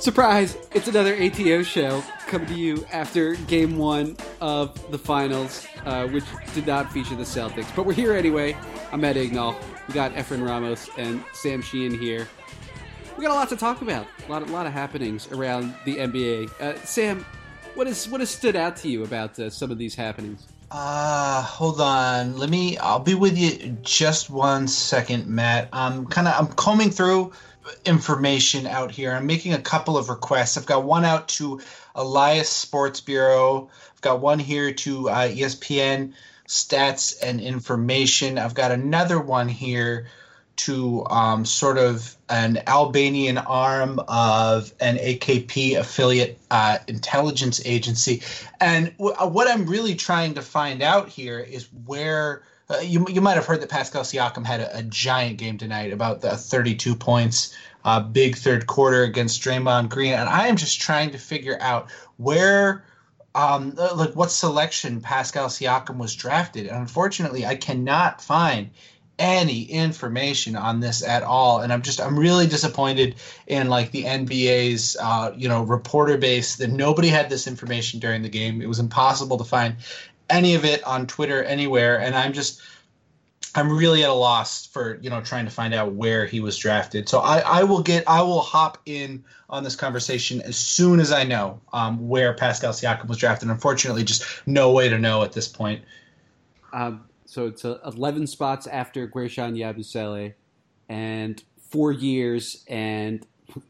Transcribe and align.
Surprise! 0.00 0.56
It's 0.72 0.88
another 0.88 1.14
ATO 1.14 1.62
show 1.62 2.02
coming 2.26 2.48
to 2.48 2.54
you 2.54 2.86
after 2.90 3.34
game 3.34 3.76
one 3.76 4.16
of 4.40 4.90
the 4.90 4.98
finals, 4.98 5.66
uh, 5.84 6.08
which 6.08 6.24
did 6.54 6.66
not 6.66 6.90
feature 6.90 7.14
the 7.14 7.22
Celtics. 7.22 7.74
But 7.76 7.84
we're 7.84 7.92
here 7.92 8.14
anyway. 8.14 8.56
I'm 8.92 9.04
Ed 9.04 9.16
Ignall. 9.16 9.54
We 9.86 9.94
got 9.94 10.14
Efren 10.14 10.44
Ramos 10.46 10.88
and 10.96 11.22
Sam 11.34 11.60
Sheehan 11.60 11.98
here. 11.98 12.26
We 13.18 13.24
got 13.24 13.32
a 13.32 13.34
lot 13.34 13.50
to 13.50 13.56
talk 13.56 13.82
about. 13.82 14.06
A 14.26 14.30
lot, 14.30 14.42
a 14.42 14.46
lot 14.46 14.66
of 14.66 14.72
happenings 14.72 15.30
around 15.30 15.74
the 15.84 15.96
NBA. 15.96 16.60
Uh, 16.60 16.82
Sam, 16.84 17.26
what 17.74 17.86
is 17.86 18.08
what 18.08 18.20
has 18.20 18.30
stood 18.30 18.56
out 18.56 18.76
to 18.76 18.88
you 18.88 19.04
about 19.04 19.38
uh, 19.38 19.50
some 19.50 19.70
of 19.70 19.76
these 19.76 19.94
happenings? 19.94 20.48
Uh, 20.70 21.42
hold 21.42 21.80
on. 21.80 22.36
Let 22.38 22.48
me. 22.48 22.78
I'll 22.78 23.00
be 23.00 23.14
with 23.14 23.36
you 23.36 23.76
just 23.82 24.30
one 24.30 24.68
second, 24.68 25.26
Matt. 25.26 25.68
I'm 25.72 26.06
kind 26.06 26.28
of. 26.28 26.34
I'm 26.38 26.52
combing 26.54 26.90
through 26.90 27.32
information 27.84 28.66
out 28.66 28.90
here. 28.90 29.12
I'm 29.12 29.26
making 29.26 29.52
a 29.52 29.60
couple 29.60 29.98
of 29.98 30.08
requests. 30.08 30.56
I've 30.56 30.66
got 30.66 30.84
one 30.84 31.04
out 31.04 31.28
to 31.28 31.60
Elias 31.94 32.48
Sports 32.48 33.00
Bureau. 33.00 33.68
I've 33.94 34.00
got 34.00 34.20
one 34.20 34.38
here 34.38 34.72
to 34.72 35.10
uh, 35.10 35.28
ESPN 35.28 36.12
Stats 36.46 37.16
and 37.22 37.40
Information. 37.40 38.38
I've 38.38 38.54
got 38.54 38.70
another 38.70 39.20
one 39.20 39.48
here 39.48 40.06
to 40.64 41.06
um, 41.06 41.44
sort 41.44 41.78
of 41.78 42.16
an 42.28 42.62
Albanian 42.66 43.38
arm 43.38 43.98
of 44.08 44.72
an 44.80 44.96
AKP 44.96 45.78
affiliate 45.78 46.38
uh, 46.50 46.78
intelligence 46.86 47.60
agency. 47.64 48.22
And 48.60 48.96
w- 48.98 49.14
what 49.14 49.48
I'm 49.48 49.66
really 49.66 49.94
trying 49.94 50.34
to 50.34 50.42
find 50.42 50.82
out 50.82 51.08
here 51.08 51.38
is 51.38 51.68
where 51.86 52.42
uh, 52.68 52.78
you, 52.80 53.06
you 53.08 53.20
might 53.20 53.34
have 53.34 53.46
heard 53.46 53.60
that 53.60 53.68
Pascal 53.68 54.02
Siakam 54.02 54.44
had 54.44 54.60
a, 54.60 54.78
a 54.78 54.82
giant 54.82 55.38
game 55.38 55.58
tonight, 55.58 55.92
about 55.92 56.20
the 56.20 56.36
32 56.36 56.94
points, 56.94 57.54
uh, 57.84 58.00
big 58.00 58.36
third 58.36 58.66
quarter 58.66 59.02
against 59.02 59.42
Draymond 59.42 59.88
Green, 59.88 60.12
and 60.12 60.28
I 60.28 60.46
am 60.46 60.56
just 60.56 60.80
trying 60.80 61.10
to 61.12 61.18
figure 61.18 61.58
out 61.60 61.90
where, 62.18 62.84
um, 63.34 63.74
uh, 63.78 63.94
like 63.96 64.14
what 64.14 64.30
selection 64.30 65.00
Pascal 65.00 65.48
Siakam 65.48 65.96
was 65.96 66.14
drafted. 66.14 66.66
And 66.66 66.76
unfortunately, 66.76 67.46
I 67.46 67.56
cannot 67.56 68.22
find 68.22 68.70
any 69.20 69.62
information 69.62 70.56
on 70.56 70.80
this 70.80 71.06
at 71.06 71.22
all 71.22 71.60
and 71.60 71.72
i'm 71.72 71.82
just 71.82 72.00
i'm 72.00 72.18
really 72.18 72.46
disappointed 72.46 73.14
in 73.46 73.68
like 73.68 73.92
the 73.92 74.04
nba's 74.04 74.96
uh, 75.00 75.32
you 75.36 75.48
know 75.48 75.62
reporter 75.62 76.18
base 76.18 76.56
that 76.56 76.70
nobody 76.70 77.08
had 77.08 77.30
this 77.30 77.46
information 77.46 78.00
during 78.00 78.22
the 78.22 78.28
game 78.28 78.60
it 78.60 78.66
was 78.66 78.80
impossible 78.80 79.38
to 79.38 79.44
find 79.44 79.76
any 80.30 80.54
of 80.54 80.64
it 80.64 80.82
on 80.84 81.06
Twitter 81.06 81.42
anywhere, 81.42 82.00
and 82.00 82.14
I'm 82.14 82.32
just 82.32 82.62
I'm 83.54 83.76
really 83.76 84.04
at 84.04 84.10
a 84.10 84.14
loss 84.14 84.66
for 84.66 84.98
you 85.02 85.10
know 85.10 85.20
trying 85.20 85.44
to 85.44 85.50
find 85.50 85.74
out 85.74 85.92
where 85.92 86.24
he 86.24 86.40
was 86.40 86.56
drafted. 86.56 87.08
So 87.08 87.18
I, 87.18 87.40
I 87.40 87.64
will 87.64 87.82
get 87.82 88.08
I 88.08 88.22
will 88.22 88.40
hop 88.40 88.78
in 88.86 89.24
on 89.50 89.64
this 89.64 89.76
conversation 89.76 90.40
as 90.40 90.56
soon 90.56 91.00
as 91.00 91.12
I 91.12 91.24
know 91.24 91.60
um, 91.72 92.08
where 92.08 92.32
Pascal 92.34 92.72
Siakam 92.72 93.08
was 93.08 93.18
drafted. 93.18 93.50
Unfortunately, 93.50 94.04
just 94.04 94.24
no 94.46 94.72
way 94.72 94.88
to 94.88 94.98
know 94.98 95.22
at 95.22 95.32
this 95.32 95.48
point. 95.48 95.82
Um, 96.72 97.04
so 97.30 97.46
it's 97.46 97.64
uh, 97.64 97.78
11 97.84 98.26
spots 98.26 98.66
after 98.66 99.08
Guerschon 99.08 99.56
Yabusele, 99.56 100.34
and 100.88 101.42
four 101.70 101.92
years 101.92 102.64
and 102.68 103.26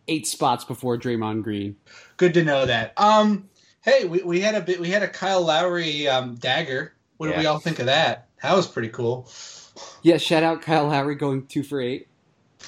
eight 0.09 0.27
spots 0.27 0.65
before 0.65 0.99
Draymond 0.99 1.43
Green. 1.43 1.77
Good 2.17 2.35
to 2.35 2.45
know 2.45 2.67
that. 2.67 2.93
Um, 2.97 3.51
Hey, 3.83 4.05
we, 4.05 4.23
we 4.23 4.41
had 4.41 4.55
a 4.55 4.61
bit. 4.61 4.79
We 4.79 4.91
had 4.91 5.03
a 5.03 5.09
Kyle 5.09 5.43
Lowry 5.43 6.07
um, 6.07 6.35
dagger. 6.35 6.93
What 7.17 7.29
yeah. 7.29 7.37
do 7.37 7.41
we 7.41 7.47
all 7.47 7.59
think 7.59 7.79
of 7.79 7.87
that? 7.87 8.29
That 8.43 8.55
was 8.55 8.67
pretty 8.67 8.89
cool. 8.89 9.31
Yeah, 10.03 10.19
shout 10.19 10.43
out 10.43 10.61
Kyle 10.61 10.87
Lowry 10.87 11.15
going 11.15 11.47
two 11.47 11.63
for 11.63 11.81
eight. 11.81 12.09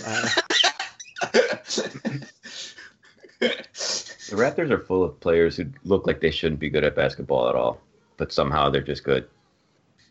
Uh, 0.06 0.28
the 3.40 3.56
Raptors 4.30 4.70
are 4.70 4.78
full 4.78 5.04
of 5.04 5.20
players 5.20 5.56
who 5.56 5.66
look 5.84 6.06
like 6.06 6.20
they 6.20 6.30
shouldn't 6.30 6.60
be 6.60 6.70
good 6.70 6.84
at 6.84 6.96
basketball 6.96 7.46
at 7.50 7.54
all, 7.54 7.78
but 8.16 8.32
somehow 8.32 8.70
they're 8.70 8.80
just 8.80 9.04
good. 9.04 9.28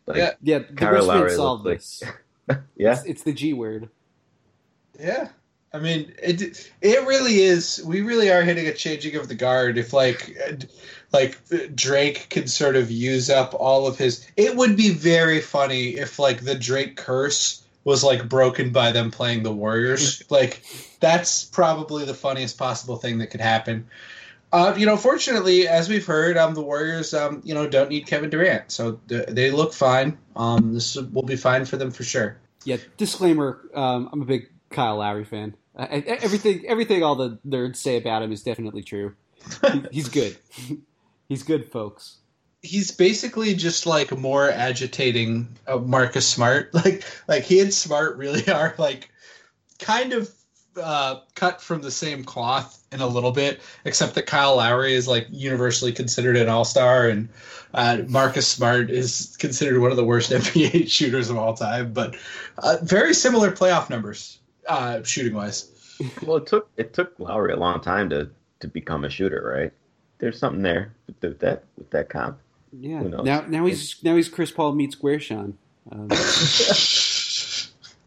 Like, 0.05 0.17
yeah, 0.17 0.31
yeah. 0.41 0.59
The 0.59 0.73
Kyle 0.73 1.05
Lowry 1.05 1.31
solved 1.31 1.65
this. 1.65 2.03
Like, 2.47 2.59
yeah, 2.75 2.93
it's, 2.93 3.05
it's 3.05 3.23
the 3.23 3.33
G 3.33 3.53
word. 3.53 3.89
Yeah, 4.99 5.29
I 5.73 5.79
mean, 5.79 6.13
it 6.21 6.69
it 6.81 7.07
really 7.07 7.41
is. 7.41 7.81
We 7.85 8.01
really 8.01 8.29
are 8.29 8.41
hitting 8.41 8.67
a 8.67 8.73
changing 8.73 9.15
of 9.15 9.29
the 9.29 9.35
guard. 9.35 9.77
If 9.77 9.93
like 9.93 10.37
like 11.13 11.39
Drake 11.75 12.27
could 12.29 12.49
sort 12.49 12.75
of 12.75 12.91
use 12.91 13.29
up 13.29 13.53
all 13.53 13.87
of 13.87 13.97
his, 13.97 14.25
it 14.35 14.55
would 14.55 14.75
be 14.75 14.89
very 14.89 15.39
funny 15.39 15.91
if 15.91 16.19
like 16.19 16.43
the 16.43 16.55
Drake 16.55 16.97
curse 16.97 17.63
was 17.83 18.03
like 18.03 18.27
broken 18.27 18.71
by 18.71 18.91
them 18.91 19.11
playing 19.11 19.43
the 19.43 19.51
Warriors. 19.51 20.21
like 20.29 20.61
that's 20.99 21.45
probably 21.45 22.03
the 22.03 22.13
funniest 22.13 22.57
possible 22.57 22.97
thing 22.97 23.19
that 23.19 23.27
could 23.27 23.41
happen. 23.41 23.87
Uh, 24.51 24.75
you 24.77 24.85
know, 24.85 24.97
fortunately, 24.97 25.67
as 25.67 25.87
we've 25.87 26.05
heard, 26.05 26.37
um, 26.37 26.53
the 26.53 26.61
Warriors, 26.61 27.13
um, 27.13 27.41
you 27.45 27.53
know, 27.53 27.67
don't 27.67 27.89
need 27.89 28.05
Kevin 28.05 28.29
Durant, 28.29 28.69
so 28.69 28.99
th- 29.07 29.27
they 29.27 29.49
look 29.49 29.73
fine. 29.73 30.17
Um, 30.35 30.73
this 30.73 30.95
will 30.95 31.23
be 31.23 31.37
fine 31.37 31.65
for 31.65 31.77
them 31.77 31.91
for 31.91 32.03
sure. 32.03 32.37
Yeah. 32.65 32.77
Disclaimer: 32.97 33.61
um, 33.73 34.09
I'm 34.11 34.21
a 34.21 34.25
big 34.25 34.49
Kyle 34.69 34.97
Lowry 34.97 35.23
fan. 35.23 35.55
Uh, 35.75 36.01
everything, 36.05 36.65
everything, 36.67 37.01
all 37.01 37.15
the 37.15 37.39
nerds 37.47 37.77
say 37.77 37.97
about 37.97 38.23
him 38.23 38.31
is 38.31 38.43
definitely 38.43 38.83
true. 38.83 39.15
he's 39.91 40.09
good. 40.09 40.37
he's 41.29 41.43
good, 41.43 41.71
folks. 41.71 42.17
He's 42.61 42.91
basically 42.91 43.55
just 43.55 43.85
like 43.85 44.15
more 44.15 44.49
agitating 44.49 45.57
Marcus 45.85 46.27
Smart. 46.27 46.71
Like, 46.73 47.03
like 47.27 47.43
he 47.43 47.59
and 47.59 47.73
Smart 47.73 48.17
really 48.17 48.47
are 48.49 48.75
like 48.77 49.09
kind 49.79 50.13
of 50.13 50.29
uh, 50.77 51.19
cut 51.35 51.61
from 51.61 51.81
the 51.81 51.91
same 51.91 52.23
cloth 52.23 52.83
in 52.91 53.01
a 53.01 53.07
little 53.07 53.31
bit, 53.31 53.61
except 53.85 54.15
that 54.15 54.25
Kyle 54.25 54.57
Lowry 54.57 54.93
is 54.93 55.07
like 55.07 55.27
universally 55.29 55.91
considered 55.91 56.37
an 56.37 56.49
all 56.49 56.65
star, 56.65 57.07
and 57.07 57.29
uh, 57.73 57.99
Marcus 58.07 58.47
Smart 58.47 58.89
is 58.89 59.35
considered 59.39 59.79
one 59.79 59.91
of 59.91 59.97
the 59.97 60.03
worst 60.05 60.31
NBA 60.31 60.89
shooters 60.89 61.29
of 61.29 61.37
all 61.37 61.53
time. 61.53 61.93
But 61.93 62.15
uh, 62.57 62.77
very 62.81 63.13
similar 63.13 63.51
playoff 63.51 63.89
numbers 63.89 64.39
uh, 64.67 65.03
shooting 65.03 65.33
wise. 65.33 65.69
well, 66.23 66.37
it 66.37 66.47
took 66.47 66.69
it 66.77 66.93
took 66.93 67.19
Lowry 67.19 67.53
a 67.53 67.57
long 67.57 67.81
time 67.81 68.09
to 68.09 68.29
to 68.59 68.67
become 68.67 69.03
a 69.03 69.09
shooter, 69.09 69.53
right? 69.55 69.73
There's 70.19 70.37
something 70.39 70.61
there 70.61 70.93
with 71.07 71.39
that 71.39 71.63
with 71.77 71.89
that 71.91 72.09
comp. 72.09 72.37
Yeah. 72.71 73.01
Now 73.01 73.41
now 73.41 73.65
he's 73.65 74.01
now 74.03 74.15
he's 74.15 74.29
Chris 74.29 74.51
Paul 74.51 74.73
meets 74.73 74.95
Guerschon. 74.95 75.53
Um, 75.91 76.07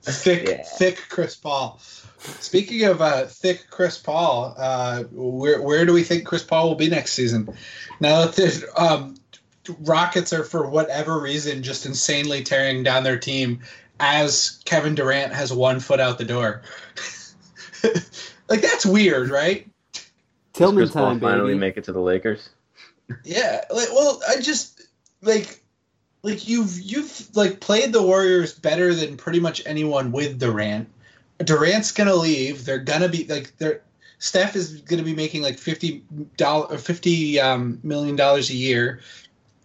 thick 0.03 0.49
yeah. 0.49 0.63
thick 0.79 1.03
Chris 1.09 1.35
Paul. 1.35 1.81
Speaking 2.41 2.85
of 2.85 3.03
uh, 3.03 3.27
thick 3.27 3.67
Chris 3.71 3.99
Paul, 3.99 4.55
uh, 4.57 5.03
where 5.13 5.61
where 5.61 5.85
do 5.85 5.93
we 5.93 6.03
think 6.03 6.25
Chris 6.25 6.43
Paul 6.43 6.69
will 6.69 6.75
be 6.75 6.89
next 6.89 7.13
season? 7.13 7.49
Now 8.01 8.25
that 8.25 8.35
the 8.35 8.83
um, 8.83 9.17
Rockets 9.81 10.33
are 10.33 10.45
for 10.45 10.69
whatever 10.69 11.21
reason 11.21 11.63
just 11.63 11.87
insanely 11.87 12.43
tearing 12.43 12.83
down 12.83 13.05
their 13.05 13.19
team 13.19 13.61
as 14.01 14.63
Kevin 14.65 14.95
Durant 14.95 15.33
has 15.33 15.53
one 15.53 15.81
foot 15.81 16.01
out 16.01 16.19
the 16.19 16.25
door. 16.25 16.63
like 18.49 18.63
that's 18.63 18.87
weird, 18.87 19.31
right? 19.31 19.69
Tillman 20.55 20.89
time, 20.89 21.21
finally 21.21 21.53
baby. 21.53 21.59
make 21.59 21.77
it 21.77 21.85
to 21.85 21.93
the 21.93 22.01
Lakers. 22.01 22.49
Yeah, 23.25 23.65
like, 23.71 23.89
well, 23.91 24.21
I 24.29 24.41
just 24.41 24.81
like 25.21 25.61
like 26.23 26.49
you've 26.49 26.81
you've 26.81 27.37
like 27.37 27.61
played 27.61 27.93
the 27.93 28.03
Warriors 28.03 28.55
better 28.55 28.95
than 28.95 29.17
pretty 29.17 29.41
much 29.41 29.63
anyone 29.67 30.13
with 30.13 30.39
Durant. 30.39 30.89
Durant's 31.39 31.93
gonna 31.93 32.15
leave. 32.15 32.65
They're 32.65 32.79
gonna 32.79 33.09
be 33.09 33.27
like 33.27 33.57
they're 33.59 33.81
Steph 34.19 34.57
is 34.57 34.81
gonna 34.83 35.03
be 35.03 35.15
making 35.15 35.43
like 35.43 35.59
fifty 35.59 36.03
dollar 36.37 36.79
fifty 36.79 37.41
um, 37.41 37.81
million 37.83 38.17
dollars 38.17 38.51
a 38.51 38.55
year. 38.55 39.01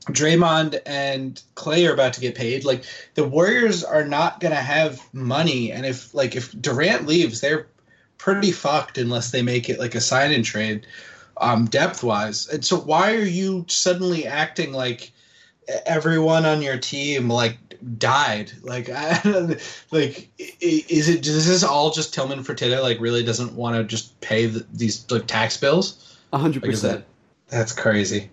Draymond 0.07 0.79
and 0.85 1.41
Clay 1.55 1.85
are 1.85 1.93
about 1.93 2.13
to 2.13 2.21
get 2.21 2.35
paid. 2.35 2.65
Like 2.65 2.83
the 3.13 3.27
Warriors 3.27 3.83
are 3.83 4.05
not 4.05 4.39
going 4.39 4.53
to 4.53 4.61
have 4.61 5.01
money, 5.13 5.71
and 5.71 5.85
if 5.85 6.13
like 6.13 6.35
if 6.35 6.51
Durant 6.59 7.05
leaves, 7.05 7.41
they're 7.41 7.67
pretty 8.17 8.51
fucked 8.51 8.97
unless 8.97 9.31
they 9.31 9.41
make 9.41 9.69
it 9.69 9.79
like 9.79 9.95
a 9.95 10.01
sign 10.01 10.31
and 10.31 10.43
trade, 10.43 10.87
um, 11.37 11.65
depth 11.65 12.03
wise. 12.03 12.47
And 12.47 12.65
so 12.65 12.77
why 12.77 13.15
are 13.15 13.23
you 13.23 13.65
suddenly 13.67 14.25
acting 14.25 14.73
like 14.73 15.11
everyone 15.85 16.45
on 16.45 16.61
your 16.61 16.77
team 16.77 17.29
like 17.29 17.57
died? 17.97 18.51
Like 18.61 18.89
I, 18.93 19.57
like 19.91 20.29
is 20.37 21.09
it 21.09 21.25
is 21.25 21.47
this 21.47 21.63
all 21.63 21.91
just 21.91 22.13
Tillman 22.13 22.43
Fertitta 22.43 22.81
like 22.81 22.99
really 22.99 23.23
doesn't 23.23 23.53
want 23.53 23.75
to 23.75 23.83
just 23.83 24.19
pay 24.21 24.45
the, 24.47 24.65
these 24.73 25.09
like 25.11 25.27
tax 25.27 25.57
bills? 25.57 26.17
hundred 26.33 26.63
percent. 26.63 27.05
That's 27.47 27.73
crazy. 27.73 28.29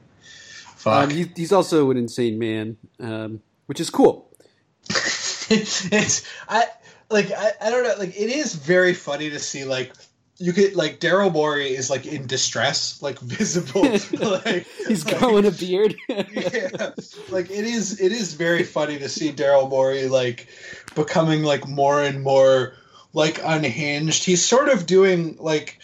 Um, 0.85 1.11
he, 1.11 1.29
he's 1.35 1.53
also 1.53 1.91
an 1.91 1.97
insane 1.97 2.39
man, 2.39 2.77
um, 3.01 3.43
which 3.67 3.81
is 3.81 3.91
cool. 3.91 4.31
it's 4.89 6.31
I 6.49 6.65
like 7.11 7.33
I, 7.33 7.53
I 7.61 7.71
don't 7.71 7.83
know 7.83 7.95
like 7.99 8.11
it 8.11 8.31
is 8.31 8.55
very 8.55 8.95
funny 8.95 9.31
to 9.31 9.39
see 9.39 9.65
like 9.65 9.93
you 10.39 10.53
get 10.53 10.77
like 10.77 11.01
Daryl 11.01 11.33
Morey 11.33 11.75
is 11.75 11.89
like 11.89 12.07
in 12.07 12.27
distress, 12.27 13.01
like 13.03 13.19
visible. 13.21 13.83
like 14.21 14.67
he's 14.87 15.05
growing 15.05 15.47
a 15.47 15.51
beard. 15.51 15.95
yeah, 16.09 16.91
like 17.31 17.51
it 17.51 17.65
is. 17.65 18.01
It 18.01 18.13
is 18.13 18.35
very 18.35 18.65
funny 18.65 18.99
to 18.99 19.09
see 19.09 19.33
Daryl 19.33 19.69
Morey 19.69 20.09
like 20.09 20.49
becoming 20.95 21.43
like 21.43 21.67
more 21.67 22.03
and 22.03 22.23
more 22.23 22.75
like 23.13 23.41
unhinged. 23.43 24.25
He's 24.25 24.45
sort 24.45 24.69
of 24.69 24.87
doing 24.87 25.37
like 25.39 25.79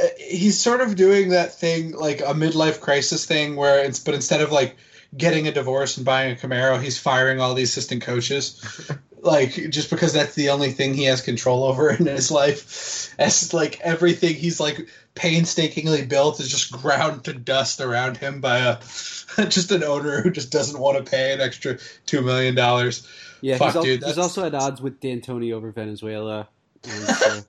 uh, 0.00 0.06
he's 0.18 0.58
sort 0.58 0.80
of 0.80 0.94
doing 0.94 1.30
that 1.30 1.54
thing 1.54 1.92
like 1.92 2.20
a 2.20 2.34
midlife 2.34 2.80
crisis 2.80 3.26
thing 3.26 3.56
where 3.56 3.84
it's 3.84 3.98
but 3.98 4.14
instead 4.14 4.40
of 4.40 4.52
like 4.52 4.76
getting 5.16 5.48
a 5.48 5.52
divorce 5.52 5.96
and 5.96 6.06
buying 6.06 6.32
a 6.32 6.36
Camaro, 6.36 6.80
he's 6.80 6.98
firing 6.98 7.40
all 7.40 7.54
the 7.54 7.64
assistant 7.64 8.02
coaches. 8.02 8.88
Like 9.22 9.52
just 9.70 9.90
because 9.90 10.12
that's 10.12 10.34
the 10.34 10.50
only 10.50 10.70
thing 10.70 10.94
he 10.94 11.04
has 11.04 11.20
control 11.20 11.64
over 11.64 11.90
in 11.90 12.06
his 12.06 12.30
life. 12.30 13.14
As 13.18 13.52
like 13.52 13.80
everything 13.80 14.34
he's 14.34 14.60
like 14.60 14.88
painstakingly 15.14 16.06
built 16.06 16.40
is 16.40 16.48
just 16.48 16.72
ground 16.72 17.24
to 17.24 17.32
dust 17.32 17.80
around 17.80 18.16
him 18.16 18.40
by 18.40 18.58
a 18.58 18.78
just 19.48 19.70
an 19.72 19.84
owner 19.84 20.22
who 20.22 20.30
just 20.30 20.50
doesn't 20.50 20.80
want 20.80 21.04
to 21.04 21.10
pay 21.10 21.32
an 21.32 21.40
extra 21.40 21.78
two 22.06 22.22
million 22.22 22.54
dollars. 22.54 23.06
Yeah, 23.42 23.56
Fuck, 23.56 23.68
he's, 23.68 23.76
al- 23.76 23.82
dude, 23.82 24.04
he's 24.04 24.18
also 24.18 24.44
at 24.44 24.54
odds 24.54 24.82
with 24.82 25.00
D'Antoni 25.00 25.52
over 25.52 25.72
Venezuela. 25.72 26.48
And, 26.84 27.08
uh, 27.08 27.40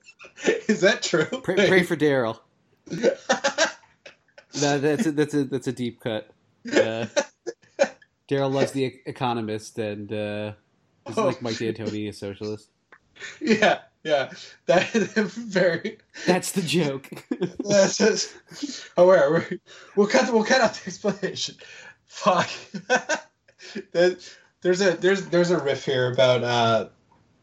Is 0.68 0.80
that 0.80 1.02
true? 1.02 1.26
pray, 1.26 1.68
pray 1.68 1.82
for 1.82 1.96
Daryl. 1.96 2.38
That, 4.54 4.82
that's 4.82 5.06
a, 5.06 5.12
that's 5.12 5.34
a 5.34 5.44
that's 5.44 5.66
a 5.66 5.72
deep 5.72 6.00
cut. 6.00 6.28
Uh, 6.66 7.06
Daryl 8.28 8.52
loves 8.52 8.72
the 8.72 9.00
Economist, 9.06 9.78
and 9.78 10.12
uh, 10.12 10.52
is 11.08 11.18
Oh. 11.18 11.26
like 11.26 11.42
Mike 11.42 11.56
D'Antoni, 11.58 12.08
a 12.08 12.12
socialist. 12.12 12.68
yeah, 13.40 13.80
yeah. 14.04 14.30
That 14.66 14.94
is 14.94 15.12
very. 15.34 15.98
That's 16.26 16.52
the 16.52 16.62
joke. 16.62 17.08
That's 17.60 17.98
just, 17.98 18.34
oh, 18.96 19.06
where 19.06 19.48
we'll 19.96 20.06
cut 20.06 20.32
we'll 20.32 20.44
cut 20.44 20.60
out 20.60 20.74
the 20.74 20.86
explanation. 20.86 21.56
Fuck. 22.06 22.48
That- 23.92 24.28
there's 24.62 24.80
a 24.80 24.92
there's 24.92 25.26
there's 25.26 25.50
a 25.50 25.58
riff 25.58 25.84
here 25.84 26.12
about 26.12 26.44
uh 26.44 26.88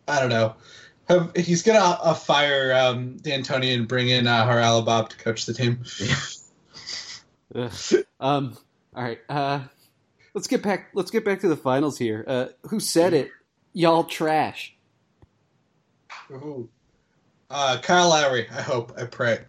I 0.08 0.20
don't 0.22 0.30
know. 0.30 0.56
Um, 1.10 1.32
He's 1.36 1.64
gonna 1.64 1.80
uh, 1.80 2.14
fire 2.14 2.72
um, 2.74 3.18
D'Antoni 3.18 3.74
and 3.76 3.88
bring 3.88 4.10
in 4.10 4.26
uh, 4.28 4.46
Haralabob 4.46 5.10
to 5.10 5.18
coach 5.18 5.46
the 5.46 5.54
team. 5.54 5.84
Um. 8.20 8.58
All 8.96 9.04
right. 9.04 9.20
Uh, 9.28 9.62
let's 10.34 10.48
get 10.48 10.62
back. 10.64 10.90
Let's 10.94 11.12
get 11.12 11.26
back 11.26 11.40
to 11.42 11.48
the 11.48 11.56
finals 11.58 11.98
here. 11.98 12.24
Uh, 12.28 12.46
who 12.70 12.80
said 12.80 13.14
it? 13.14 13.32
Y'all 13.74 14.04
trash. 14.04 14.76
Ooh. 16.32 16.70
Uh, 17.50 17.80
Kyle 17.82 18.10
Lowry. 18.10 18.48
I 18.52 18.62
hope. 18.62 18.94
I 18.98 19.06
pray. 19.06 19.40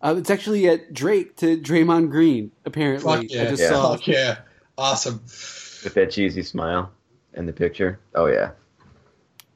Uh, 0.00 0.14
it's 0.18 0.30
actually 0.30 0.68
at 0.68 0.92
Drake 0.92 1.36
to 1.36 1.56
Draymond 1.58 2.10
Green. 2.10 2.50
Apparently, 2.64 3.02
Fuck 3.28 3.30
yeah. 3.30 3.42
I 3.42 3.46
just 3.46 3.62
Yeah. 3.62 3.68
saw. 3.68 3.94
Fuck 3.96 4.06
yeah. 4.06 4.38
Awesome. 4.78 5.20
With 5.84 5.94
that 5.94 6.10
cheesy 6.10 6.42
smile 6.42 6.90
in 7.34 7.46
the 7.46 7.52
picture. 7.52 7.98
Oh 8.14 8.26
yeah. 8.26 8.50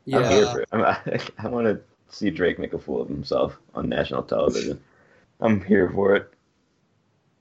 I'm 0.07 0.23
Yeah. 0.23 0.29
here 0.31 0.47
for 0.47 0.61
it. 0.61 0.69
I'm, 0.73 0.83
I, 0.85 1.21
I 1.39 1.49
want 1.49 1.67
to 1.67 1.81
see 2.15 2.31
Drake 2.31 2.59
make 2.59 2.75
a 2.75 2.79
fool 2.79 3.01
of 3.01 3.09
himself 3.09 3.57
on 3.75 3.89
national 3.89 4.23
television. 4.23 4.81
I'm 5.41 5.65
here 5.65 5.91
for 5.91 6.15
it. 6.17 6.33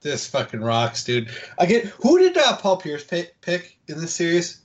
This 0.01 0.27
fucking 0.27 0.61
rocks, 0.61 1.03
dude. 1.03 1.29
I 1.57 1.65
get 1.65 1.85
who 1.85 2.17
did 2.19 2.37
uh, 2.37 2.57
Paul 2.57 2.77
Pierce 2.77 3.03
pick, 3.03 3.39
pick 3.41 3.77
in 3.87 3.99
this 3.99 4.13
series? 4.13 4.61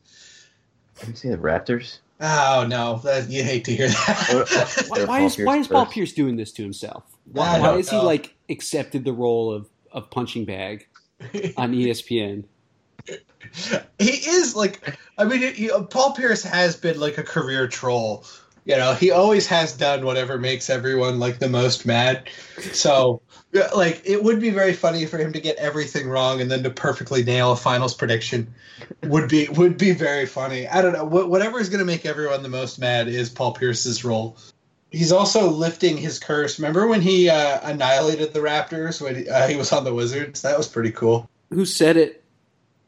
Let 1.00 1.08
me 1.08 1.14
see 1.14 1.28
the 1.28 1.36
Raptors. 1.36 1.98
Oh 2.20 2.66
no, 2.68 2.98
that, 3.04 3.30
you 3.30 3.42
hate 3.42 3.64
to 3.64 3.74
hear 3.74 3.88
that. 3.88 4.84
Why, 4.88 5.04
why 5.04 5.20
is 5.22 5.38
why 5.38 5.56
is 5.56 5.68
Paul. 5.68 5.86
Pierce 5.86 6.12
doing 6.12 6.36
this 6.36 6.52
to 6.52 6.62
himself? 6.62 7.04
Why, 7.32 7.58
why 7.58 7.66
don't 7.66 7.76
has 7.78 7.88
he 7.88 7.96
know. 7.96 8.04
like 8.04 8.34
accepted 8.50 9.04
the 9.04 9.12
role 9.12 9.50
of, 9.52 9.68
of 9.90 10.10
punching 10.10 10.44
bag 10.44 10.86
on 11.56 11.72
ESPN? 11.72 12.44
he 13.98 14.10
is 14.10 14.54
like, 14.54 14.98
I 15.16 15.24
mean, 15.24 15.42
it, 15.42 15.58
you 15.58 15.68
know, 15.68 15.82
Paul 15.82 16.12
Pierce 16.12 16.42
has 16.42 16.76
been 16.76 17.00
like 17.00 17.16
a 17.16 17.22
career 17.22 17.66
troll. 17.68 18.26
You 18.64 18.76
know, 18.76 18.94
he 18.94 19.10
always 19.10 19.46
has 19.46 19.72
done 19.72 20.04
whatever 20.04 20.38
makes 20.38 20.68
everyone 20.68 21.18
like 21.18 21.38
the 21.38 21.48
most 21.48 21.86
mad. 21.86 22.28
So, 22.72 23.22
like, 23.74 24.02
it 24.04 24.22
would 24.22 24.38
be 24.40 24.50
very 24.50 24.74
funny 24.74 25.06
for 25.06 25.18
him 25.18 25.32
to 25.32 25.40
get 25.40 25.56
everything 25.56 26.08
wrong 26.08 26.40
and 26.40 26.50
then 26.50 26.62
to 26.64 26.70
perfectly 26.70 27.24
nail 27.24 27.52
a 27.52 27.56
finals 27.56 27.94
prediction. 27.94 28.52
Would 29.04 29.28
be 29.28 29.48
would 29.48 29.78
be 29.78 29.92
very 29.92 30.26
funny. 30.26 30.68
I 30.68 30.82
don't 30.82 30.92
know. 30.92 31.06
Wh- 31.06 31.28
Whatever 31.28 31.58
is 31.58 31.68
going 31.68 31.80
to 31.80 31.84
make 31.84 32.04
everyone 32.04 32.42
the 32.42 32.48
most 32.48 32.78
mad 32.78 33.08
is 33.08 33.30
Paul 33.30 33.52
Pierce's 33.52 34.04
role. 34.04 34.36
He's 34.90 35.12
also 35.12 35.48
lifting 35.48 35.96
his 35.96 36.18
curse. 36.18 36.58
Remember 36.58 36.86
when 36.86 37.00
he 37.00 37.30
uh, 37.30 37.60
annihilated 37.62 38.34
the 38.34 38.40
Raptors 38.40 39.00
when 39.00 39.16
he, 39.16 39.28
uh, 39.28 39.46
he 39.46 39.56
was 39.56 39.72
on 39.72 39.84
the 39.84 39.94
Wizards? 39.94 40.42
That 40.42 40.58
was 40.58 40.66
pretty 40.68 40.90
cool. 40.90 41.30
Who 41.50 41.64
said 41.64 41.96
it? 41.96 42.24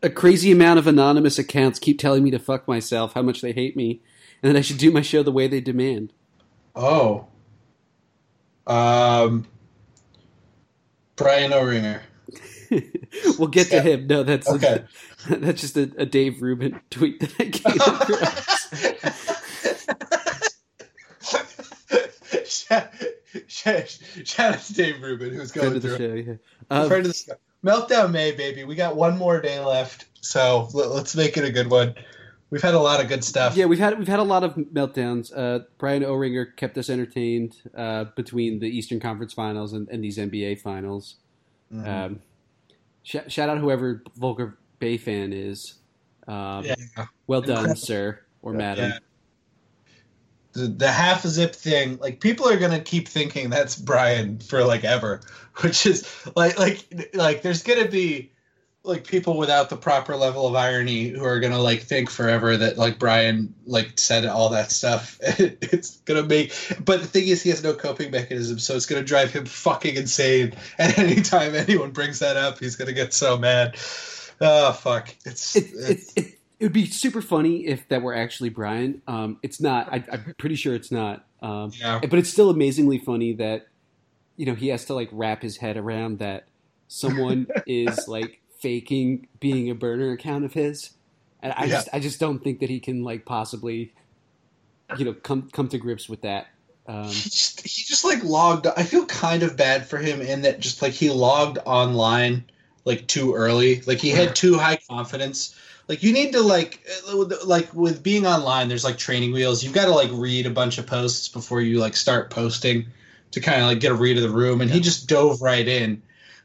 A 0.02 0.10
crazy 0.10 0.50
amount 0.50 0.80
of 0.80 0.86
anonymous 0.88 1.38
accounts 1.38 1.78
keep 1.78 1.98
telling 1.98 2.24
me 2.24 2.30
to 2.32 2.38
fuck 2.40 2.66
myself, 2.66 3.12
how 3.14 3.22
much 3.22 3.40
they 3.40 3.52
hate 3.52 3.76
me, 3.76 4.00
and 4.42 4.54
that 4.54 4.58
I 4.58 4.62
should 4.62 4.78
do 4.78 4.90
my 4.90 5.02
show 5.02 5.22
the 5.22 5.32
way 5.32 5.46
they 5.48 5.60
demand. 5.60 6.12
Oh. 6.74 7.26
Um. 8.66 9.46
Brian 11.16 11.50
Oringher. 11.52 12.00
we'll 13.38 13.48
get 13.48 13.68
to 13.68 13.80
him. 13.80 14.06
No, 14.06 14.22
that's 14.22 14.48
Okay. 14.48 14.84
that's 15.28 15.60
just 15.60 15.76
a, 15.76 15.92
a 15.98 16.06
Dave 16.06 16.40
Rubin 16.42 16.80
tweet 16.90 17.20
that 17.20 17.32
I 17.38 17.44
came 17.50 17.76
across. 17.76 18.62
shout, 22.46 22.88
shout, 23.46 23.98
shout 24.24 24.54
out 24.54 24.60
to 24.60 24.74
Dave 24.74 25.02
Rubin, 25.02 25.34
who's 25.34 25.52
Friend 25.52 25.64
going 25.66 25.76
of 25.76 25.82
the 25.82 25.96
through. 25.96 26.24
show. 26.24 26.30
Yeah. 26.30 26.36
Um, 26.70 26.88
Friend 26.88 27.06
of 27.06 27.12
the 27.12 27.18
show. 27.18 27.34
Meltdown 27.64 28.10
May, 28.10 28.32
baby. 28.32 28.64
We 28.64 28.74
got 28.74 28.96
one 28.96 29.16
more 29.18 29.40
day 29.40 29.60
left, 29.60 30.06
so 30.20 30.68
let, 30.72 30.88
us 30.90 31.14
make 31.14 31.36
it 31.36 31.44
a 31.44 31.50
good 31.52 31.70
one. 31.70 31.94
We've 32.52 32.60
had 32.60 32.74
a 32.74 32.78
lot 32.78 33.00
of 33.00 33.08
good 33.08 33.24
stuff. 33.24 33.56
Yeah, 33.56 33.64
we've 33.64 33.78
had 33.78 33.98
we've 33.98 34.06
had 34.06 34.18
a 34.18 34.24
lot 34.24 34.44
of 34.44 34.54
meltdowns. 34.56 35.32
Uh, 35.34 35.64
Brian 35.78 36.02
Oringher 36.02 36.54
kept 36.54 36.76
us 36.76 36.90
entertained 36.90 37.56
uh, 37.74 38.04
between 38.14 38.58
the 38.58 38.66
Eastern 38.68 39.00
Conference 39.00 39.32
Finals 39.32 39.72
and, 39.72 39.88
and 39.88 40.04
these 40.04 40.18
NBA 40.18 40.60
Finals. 40.60 41.14
Mhm. 41.72 41.88
Um, 41.88 42.20
sh- 43.04 43.16
shout 43.28 43.48
out 43.48 43.56
whoever 43.56 44.02
Volker 44.16 44.58
Bay 44.80 44.98
fan 44.98 45.32
is. 45.32 45.76
Um, 46.28 46.66
yeah. 46.66 46.74
Well 47.26 47.40
done, 47.40 47.50
Incredible. 47.70 47.76
sir 47.80 48.20
or 48.42 48.52
madam. 48.52 48.90
Yeah. 48.90 48.98
The, 50.52 50.66
the 50.66 50.92
half 50.92 51.22
zip 51.26 51.54
thing, 51.54 51.96
like 52.02 52.20
people 52.20 52.46
are 52.46 52.58
gonna 52.58 52.80
keep 52.80 53.08
thinking 53.08 53.48
that's 53.48 53.76
Brian 53.76 54.38
for 54.40 54.62
like 54.62 54.84
ever, 54.84 55.22
which 55.62 55.86
is 55.86 56.06
like 56.36 56.58
like 56.58 57.10
like 57.14 57.40
there's 57.40 57.62
gonna 57.62 57.88
be 57.88 58.30
like 58.84 59.06
people 59.06 59.36
without 59.36 59.70
the 59.70 59.76
proper 59.76 60.16
level 60.16 60.46
of 60.46 60.56
irony 60.56 61.08
who 61.08 61.24
are 61.24 61.38
gonna 61.38 61.60
like 61.60 61.82
think 61.82 62.10
forever 62.10 62.56
that 62.56 62.76
like 62.76 62.98
Brian 62.98 63.54
like 63.64 63.98
said 63.98 64.26
all 64.26 64.48
that 64.48 64.72
stuff. 64.72 65.18
it's 65.22 65.98
gonna 65.98 66.24
make, 66.24 66.52
but 66.84 67.00
the 67.00 67.06
thing 67.06 67.28
is, 67.28 67.42
he 67.42 67.50
has 67.50 67.62
no 67.62 67.74
coping 67.74 68.10
mechanism, 68.10 68.58
so 68.58 68.74
it's 68.74 68.86
gonna 68.86 69.04
drive 69.04 69.32
him 69.32 69.46
fucking 69.46 69.96
insane. 69.96 70.54
And 70.78 70.98
anytime 70.98 71.54
anyone 71.54 71.92
brings 71.92 72.18
that 72.20 72.36
up, 72.36 72.58
he's 72.58 72.76
gonna 72.76 72.92
get 72.92 73.12
so 73.12 73.36
mad. 73.36 73.76
Oh 74.40 74.72
fuck! 74.72 75.14
It's, 75.24 75.54
It, 75.54 75.70
it's 75.74 76.12
it, 76.14 76.20
it, 76.20 76.38
it 76.58 76.66
would 76.66 76.72
be 76.72 76.86
super 76.86 77.22
funny 77.22 77.66
if 77.66 77.88
that 77.88 78.02
were 78.02 78.14
actually 78.14 78.48
Brian. 78.48 79.02
Um, 79.06 79.38
it's 79.42 79.60
not. 79.60 79.92
I, 79.92 80.04
I'm 80.10 80.34
pretty 80.38 80.56
sure 80.56 80.74
it's 80.74 80.90
not. 80.90 81.26
Um, 81.40 81.72
yeah. 81.74 82.00
but 82.00 82.18
it's 82.18 82.30
still 82.30 82.50
amazingly 82.50 82.98
funny 82.98 83.34
that 83.34 83.66
you 84.36 84.46
know 84.46 84.54
he 84.54 84.68
has 84.68 84.84
to 84.86 84.94
like 84.94 85.08
wrap 85.12 85.42
his 85.42 85.56
head 85.56 85.76
around 85.76 86.18
that 86.18 86.48
someone 86.88 87.46
is 87.66 88.08
like 88.08 88.41
faking 88.62 89.26
being 89.40 89.68
a 89.70 89.74
burner 89.74 90.12
account 90.12 90.44
of 90.44 90.52
his. 90.54 90.90
And 91.42 91.52
i 91.56 91.64
Yeah. 91.64 91.76
just 91.76 91.88
i 91.92 91.98
just 92.00 92.20
don't 92.20 92.38
think 92.42 92.60
that 92.60 92.70
he 92.70 92.80
can 92.80 93.02
like 93.02 93.26
possibly 93.26 93.92
you 94.96 95.04
know 95.04 95.12
come 95.14 95.50
come 95.52 95.68
to 95.68 95.78
grips 95.78 96.08
with 96.08 96.22
that. 96.22 96.46
Um 96.86 97.06
he 97.08 97.30
just 97.30 97.60
he 97.62 97.82
just 97.82 98.04
like 98.04 98.22
logged 98.24 98.66
i 98.66 98.82
feel 98.84 99.06
kind 99.06 99.42
of 99.42 99.56
bad 99.56 99.86
for 99.86 99.98
him 99.98 100.20
in 100.20 100.42
that 100.42 100.60
just 100.60 100.82
like 100.82 100.92
he 100.92 101.10
logged 101.10 101.58
online 101.64 102.44
like 102.84 103.06
too 103.06 103.34
early. 103.34 103.80
Like 103.82 103.98
he 103.98 104.10
had 104.10 104.34
too 104.34 104.58
high 104.58 104.78
confidence. 104.90 105.54
Like 105.88 106.02
you 106.02 106.12
need 106.12 106.32
to 106.32 106.40
like 106.42 106.84
like 107.44 107.72
with 107.74 108.02
being 108.02 108.26
online 108.26 108.68
there's 108.68 108.84
like 108.84 108.98
training 108.98 109.32
wheels. 109.32 109.62
You've 109.62 109.72
got 109.72 109.86
to 109.86 109.92
like 109.92 110.10
read 110.12 110.46
a 110.46 110.50
bunch 110.50 110.78
of 110.78 110.86
posts 110.86 111.28
before 111.28 111.60
you 111.60 111.78
like 111.78 111.96
start 111.96 112.30
posting 112.30 112.86
to 113.32 113.40
kind 113.40 113.60
of 113.60 113.66
like 113.68 113.80
get 113.80 113.92
a 113.92 113.94
read 113.94 114.16
of 114.16 114.22
the 114.22 114.30
room. 114.30 114.60
And 114.60 114.70
he 114.70 114.80
just 114.80 115.08
dove 115.08 115.40
right 115.42 115.66
in 115.66 116.02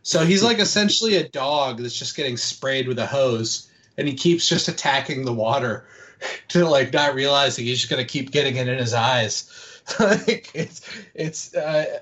so 0.08 0.24
he's 0.24 0.42
like 0.42 0.60
essentially 0.60 1.18
a 1.18 1.28
dog 1.28 1.80
that's 1.80 1.94
just 1.94 2.16
getting 2.16 2.38
sprayed 2.38 2.88
with 2.88 2.98
a 2.98 3.06
hose 3.06 3.70
and 3.98 4.08
he 4.08 4.14
keeps 4.14 4.48
just 4.48 4.70
attacking 4.70 5.26
the 5.26 5.34
water 5.34 5.86
to 6.48 6.66
like 6.66 6.94
not 6.94 7.14
realizing 7.14 7.66
he's 7.66 7.80
just 7.80 7.90
gonna 7.90 8.06
keep 8.06 8.32
getting 8.32 8.56
it 8.56 8.70
in 8.70 8.78
his 8.78 8.94
eyes. 8.94 9.52
Like 10.02 10.52
it's 10.54 10.82
it's 11.14 11.56
uh, 11.56 12.00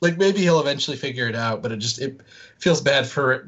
like 0.00 0.16
maybe 0.16 0.38
he'll 0.40 0.60
eventually 0.60 0.96
figure 0.96 1.28
it 1.28 1.36
out, 1.36 1.62
but 1.62 1.72
it 1.72 1.76
just 1.76 2.00
it 2.00 2.22
feels 2.58 2.80
bad 2.80 3.06
for 3.06 3.32
it 3.32 3.44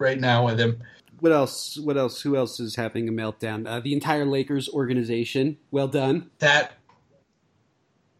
right 0.00 0.18
now 0.18 0.46
with 0.46 0.58
him. 0.58 0.82
what 1.20 1.30
else 1.30 1.78
what 1.78 1.96
else 1.96 2.20
who 2.22 2.36
else 2.36 2.58
is 2.58 2.74
having 2.74 3.08
a 3.08 3.12
meltdown? 3.12 3.68
Uh, 3.68 3.78
the 3.78 3.92
entire 3.92 4.24
lakers 4.24 4.68
organization. 4.68 5.56
Well 5.70 5.86
done. 5.86 6.28
That 6.40 6.72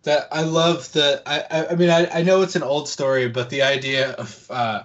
that 0.06 0.28
I 0.30 0.42
love 0.42 0.90
the 0.92 1.20
I 1.26 1.66
I, 1.70 1.74
mean 1.74 1.90
I, 1.90 2.20
I 2.20 2.22
know 2.22 2.42
it's 2.42 2.56
an 2.56 2.62
old 2.62 2.88
story, 2.88 3.28
but 3.28 3.50
the 3.50 3.62
idea 3.62 4.12
of 4.12 4.46
uh, 4.50 4.84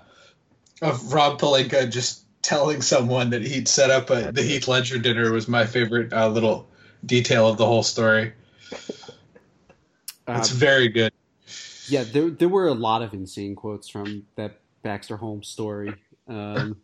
of 0.81 1.13
Rob 1.13 1.39
Pelinka 1.39 1.89
just 1.89 2.23
telling 2.41 2.81
someone 2.81 3.29
that 3.29 3.43
he'd 3.43 3.67
set 3.67 3.91
up 3.91 4.09
a, 4.09 4.31
the 4.31 4.41
Heath 4.41 4.67
Ledger 4.67 4.97
dinner 4.97 5.31
was 5.31 5.47
my 5.47 5.67
favorite 5.67 6.11
uh, 6.11 6.27
little 6.27 6.67
detail 7.05 7.47
of 7.47 7.57
the 7.57 7.65
whole 7.65 7.83
story. 7.83 8.33
That's 10.25 10.51
Um, 10.51 10.57
very 10.57 10.87
good. 10.87 11.13
yeah, 11.87 12.03
there 12.03 12.31
there 12.31 12.49
were 12.49 12.67
a 12.67 12.73
lot 12.73 13.03
of 13.03 13.13
insane 13.13 13.55
quotes 13.55 13.87
from 13.87 14.25
that 14.35 14.59
Baxter 14.81 15.17
Holmes 15.17 15.47
story. 15.47 15.93
Um, 16.27 16.77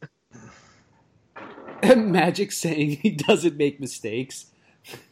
Magic 1.96 2.52
saying 2.52 2.98
he 3.02 3.10
doesn't 3.12 3.58
make 3.58 3.80
mistakes 3.80 4.48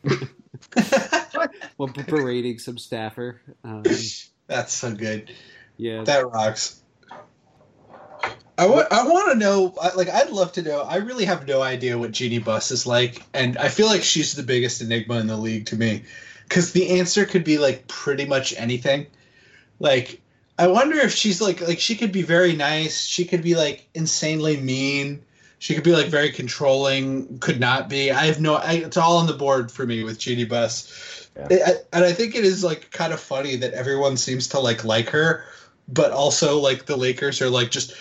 while 1.77 1.89
berating 1.89 2.59
some 2.59 2.77
staffer. 2.77 3.41
Um, 3.63 3.83
That's 4.47 4.73
so 4.73 4.93
good. 4.93 5.33
yeah, 5.77 6.03
That 6.03 6.27
rocks. 6.29 6.81
I 8.57 8.67
want. 8.67 8.87
I 8.91 9.05
want 9.07 9.33
to 9.33 9.37
know. 9.37 9.75
Like, 9.95 10.09
I'd 10.09 10.29
love 10.29 10.53
to 10.53 10.61
know. 10.61 10.81
I 10.81 10.97
really 10.97 11.25
have 11.25 11.47
no 11.47 11.61
idea 11.61 11.97
what 11.97 12.11
Jeannie 12.11 12.39
Buss 12.39 12.71
is 12.71 12.87
like, 12.87 13.21
and 13.33 13.57
I 13.57 13.67
feel 13.67 13.87
like 13.87 14.03
she's 14.03 14.33
the 14.33 14.43
biggest 14.43 14.81
enigma 14.81 15.15
in 15.15 15.27
the 15.27 15.35
league 15.35 15.65
to 15.67 15.75
me, 15.75 16.03
because 16.47 16.71
the 16.71 16.99
answer 16.99 17.25
could 17.25 17.43
be 17.43 17.57
like 17.57 17.87
pretty 17.87 18.25
much 18.25 18.53
anything. 18.55 19.07
Like, 19.79 20.21
I 20.57 20.67
wonder 20.67 20.97
if 20.97 21.13
she's 21.13 21.41
like 21.41 21.59
like 21.59 21.79
she 21.79 21.95
could 21.95 22.13
be 22.13 22.21
very 22.21 22.55
nice. 22.55 23.03
She 23.03 23.25
could 23.25 23.41
be 23.41 23.55
like 23.55 23.89
insanely 23.93 24.55
mean. 24.55 25.23
She 25.65 25.73
could 25.73 25.83
be 25.83 25.93
like 25.93 26.09
very 26.09 26.29
controlling. 26.29 27.39
Could 27.39 27.59
not 27.59 27.89
be. 27.89 28.11
I 28.11 28.27
have 28.27 28.39
no. 28.39 28.53
I, 28.53 28.73
it's 28.73 28.97
all 28.97 29.17
on 29.17 29.25
the 29.25 29.33
board 29.33 29.71
for 29.71 29.83
me 29.83 30.03
with 30.03 30.19
Jeannie 30.19 30.45
Buss. 30.45 31.27
Yeah. 31.35 31.47
I- 31.49 31.71
I- 31.71 31.75
and 31.91 32.05
I 32.05 32.13
think 32.13 32.35
it 32.35 32.45
is 32.45 32.63
like 32.63 32.91
kind 32.91 33.11
of 33.11 33.19
funny 33.19 33.55
that 33.55 33.73
everyone 33.73 34.15
seems 34.15 34.47
to 34.49 34.59
like 34.59 34.85
like 34.85 35.09
her, 35.09 35.43
but 35.87 36.11
also 36.11 36.59
like 36.59 36.85
the 36.85 36.95
Lakers 36.95 37.41
are 37.41 37.49
like 37.49 37.71
just 37.71 37.95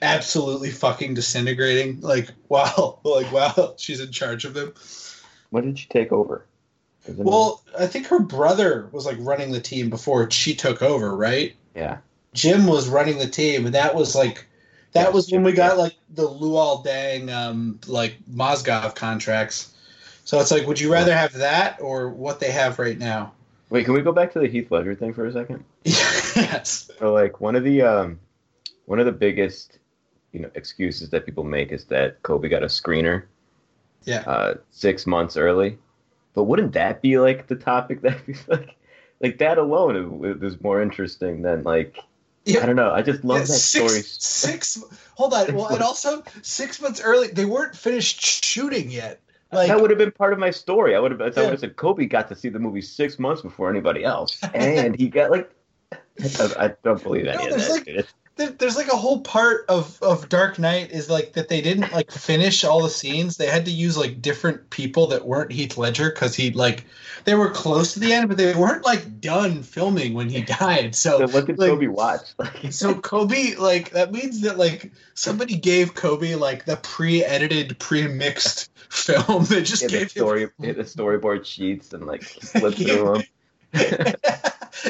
absolutely 0.00 0.70
fucking 0.70 1.14
disintegrating. 1.14 2.00
Like 2.02 2.30
wow, 2.48 3.00
like 3.02 3.32
wow, 3.32 3.74
she's 3.78 3.98
in 3.98 4.12
charge 4.12 4.44
of 4.44 4.54
them. 4.54 4.72
When 5.50 5.64
did 5.64 5.76
she 5.80 5.88
take 5.88 6.12
over? 6.12 6.46
Isn't 7.08 7.20
it- 7.20 7.28
Well, 7.28 7.64
I 7.76 7.88
think 7.88 8.06
her 8.06 8.20
brother 8.20 8.88
was 8.92 9.06
like 9.06 9.16
running 9.18 9.50
the 9.50 9.60
team 9.60 9.90
before 9.90 10.30
she 10.30 10.54
took 10.54 10.82
over, 10.82 11.16
right? 11.16 11.56
yeah. 11.74 11.98
Jim 12.34 12.66
was 12.68 12.88
running 12.88 13.18
the 13.18 13.26
team, 13.26 13.66
and 13.66 13.74
that 13.74 13.96
was 13.96 14.14
like 14.14 14.46
that 14.92 15.06
Yes, 15.06 15.14
was 15.14 15.30
when 15.32 15.42
we 15.42 15.52
got 15.52 15.78
like 15.78 15.96
the 16.14 16.28
Luol 16.28 16.84
Deng 16.84 17.32
um 17.32 17.78
like 17.86 18.16
Mozgov 18.32 18.94
contracts. 18.94 19.74
So 20.24 20.38
it's 20.40 20.50
like, 20.50 20.66
would 20.66 20.78
you 20.80 20.92
rather 20.92 21.14
have 21.16 21.32
that 21.34 21.80
or 21.80 22.10
what 22.10 22.38
they 22.40 22.50
have 22.50 22.78
right 22.78 22.98
now? 22.98 23.32
Wait, 23.70 23.84
can 23.84 23.94
we 23.94 24.02
go 24.02 24.12
back 24.12 24.32
to 24.32 24.38
the 24.40 24.46
Heath 24.48 24.70
Ledger 24.70 24.94
thing 24.94 25.12
for 25.14 25.26
a 25.26 25.32
second? 25.32 25.64
yes. 25.84 26.90
So 26.98 27.12
like 27.12 27.40
one 27.40 27.56
of 27.56 27.64
the 27.64 27.82
um 27.82 28.18
one 28.86 28.98
of 28.98 29.06
the 29.06 29.12
biggest 29.12 29.78
you 30.32 30.40
know 30.40 30.50
excuses 30.54 31.10
that 31.10 31.24
people 31.26 31.44
make 31.44 31.72
is 31.72 31.84
that 31.86 32.22
Kobe 32.22 32.48
got 32.48 32.62
a 32.62 32.66
screener 32.66 33.24
Yeah. 34.04 34.22
uh 34.26 34.54
six 34.70 35.06
months 35.06 35.36
early. 35.36 35.78
But 36.34 36.44
wouldn't 36.44 36.72
that 36.74 37.02
be 37.02 37.18
like 37.18 37.46
the 37.46 37.56
topic 37.56 38.02
that 38.02 38.24
be 38.26 38.34
like 38.48 38.76
like 39.20 39.38
that 39.38 39.58
alone 39.58 40.24
is, 40.24 40.42
is 40.54 40.60
more 40.62 40.80
interesting 40.82 41.42
than 41.42 41.62
like 41.64 41.96
Yeah. 42.48 42.62
I 42.62 42.66
don't 42.66 42.76
know. 42.76 42.92
I 42.92 43.02
just 43.02 43.24
love 43.24 43.38
Yeah, 43.40 43.44
that 43.44 43.52
six, 43.52 43.84
story. 43.84 44.02
Six. 44.02 44.82
Hold 45.16 45.34
on. 45.34 45.46
Well, 45.54 45.68
and 45.68 45.82
also 45.82 46.22
six 46.42 46.80
months 46.80 47.00
early, 47.00 47.28
they 47.28 47.44
weren't 47.44 47.76
finished 47.76 48.22
shooting 48.44 48.90
yet. 48.90 49.20
Like, 49.52 49.68
that 49.68 49.80
would 49.80 49.90
have 49.90 49.98
been 49.98 50.12
part 50.12 50.32
of 50.32 50.38
my 50.38 50.50
story. 50.50 50.94
I 50.96 50.98
would 50.98 51.10
have. 51.12 51.20
I 51.20 51.26
Yeah. 51.26 51.42
would 51.42 51.50
have 51.50 51.60
said 51.60 51.76
Kobe 51.76 52.06
got 52.06 52.28
to 52.28 52.34
see 52.34 52.48
the 52.48 52.58
movie 52.58 52.80
six 52.82 53.18
months 53.18 53.42
before 53.42 53.68
anybody 53.70 54.04
else, 54.04 54.38
and 54.54 54.96
he 54.96 55.08
got 55.08 55.30
like. 55.30 55.50
I, 56.20 56.52
I 56.58 56.74
don't 56.82 57.02
believe 57.02 57.26
any 57.26 57.46
No, 57.48 57.54
of 57.54 57.60
that. 57.60 57.70
like- 57.86 58.06
there's 58.38 58.76
like 58.76 58.88
a 58.92 58.96
whole 58.96 59.20
part 59.20 59.64
of 59.68 60.00
of 60.02 60.28
Dark 60.28 60.58
Knight 60.58 60.92
is 60.92 61.10
like 61.10 61.32
that 61.32 61.48
they 61.48 61.60
didn't 61.60 61.92
like 61.92 62.10
finish 62.10 62.62
all 62.64 62.82
the 62.82 62.88
scenes. 62.90 63.36
They 63.36 63.46
had 63.48 63.64
to 63.64 63.70
use 63.70 63.98
like 63.98 64.22
different 64.22 64.70
people 64.70 65.08
that 65.08 65.26
weren't 65.26 65.50
Heath 65.50 65.76
Ledger 65.76 66.10
because 66.10 66.34
he 66.34 66.50
like 66.52 66.84
they 67.24 67.34
were 67.34 67.50
close 67.50 67.94
to 67.94 68.00
the 68.00 68.12
end, 68.12 68.28
but 68.28 68.36
they 68.38 68.54
weren't 68.54 68.84
like 68.84 69.20
done 69.20 69.62
filming 69.62 70.14
when 70.14 70.28
he 70.30 70.42
died. 70.42 70.94
So 70.94 71.26
So 71.26 71.34
what 71.34 71.46
did 71.46 71.58
like, 71.58 71.70
Kobe 71.70 71.88
watch? 71.88 72.20
So 72.70 72.94
Kobe, 72.94 73.56
like 73.56 73.90
that 73.90 74.12
means 74.12 74.40
that 74.42 74.56
like 74.56 74.92
somebody 75.14 75.56
gave 75.56 75.94
Kobe 75.94 76.34
like 76.36 76.64
the 76.64 76.76
pre-edited, 76.76 77.78
pre-mixed 77.78 78.70
film 78.88 79.44
that 79.46 79.62
just 79.62 79.82
yeah, 79.82 79.88
the 79.88 79.98
gave 79.98 80.10
story, 80.10 80.42
him. 80.42 80.50
the 80.58 80.84
storyboard 80.84 81.44
sheets, 81.44 81.92
and 81.92 82.06
like 82.06 82.22
he 82.28 82.40
flipped 82.40 82.78
through 82.78 83.22
them. 83.72 84.14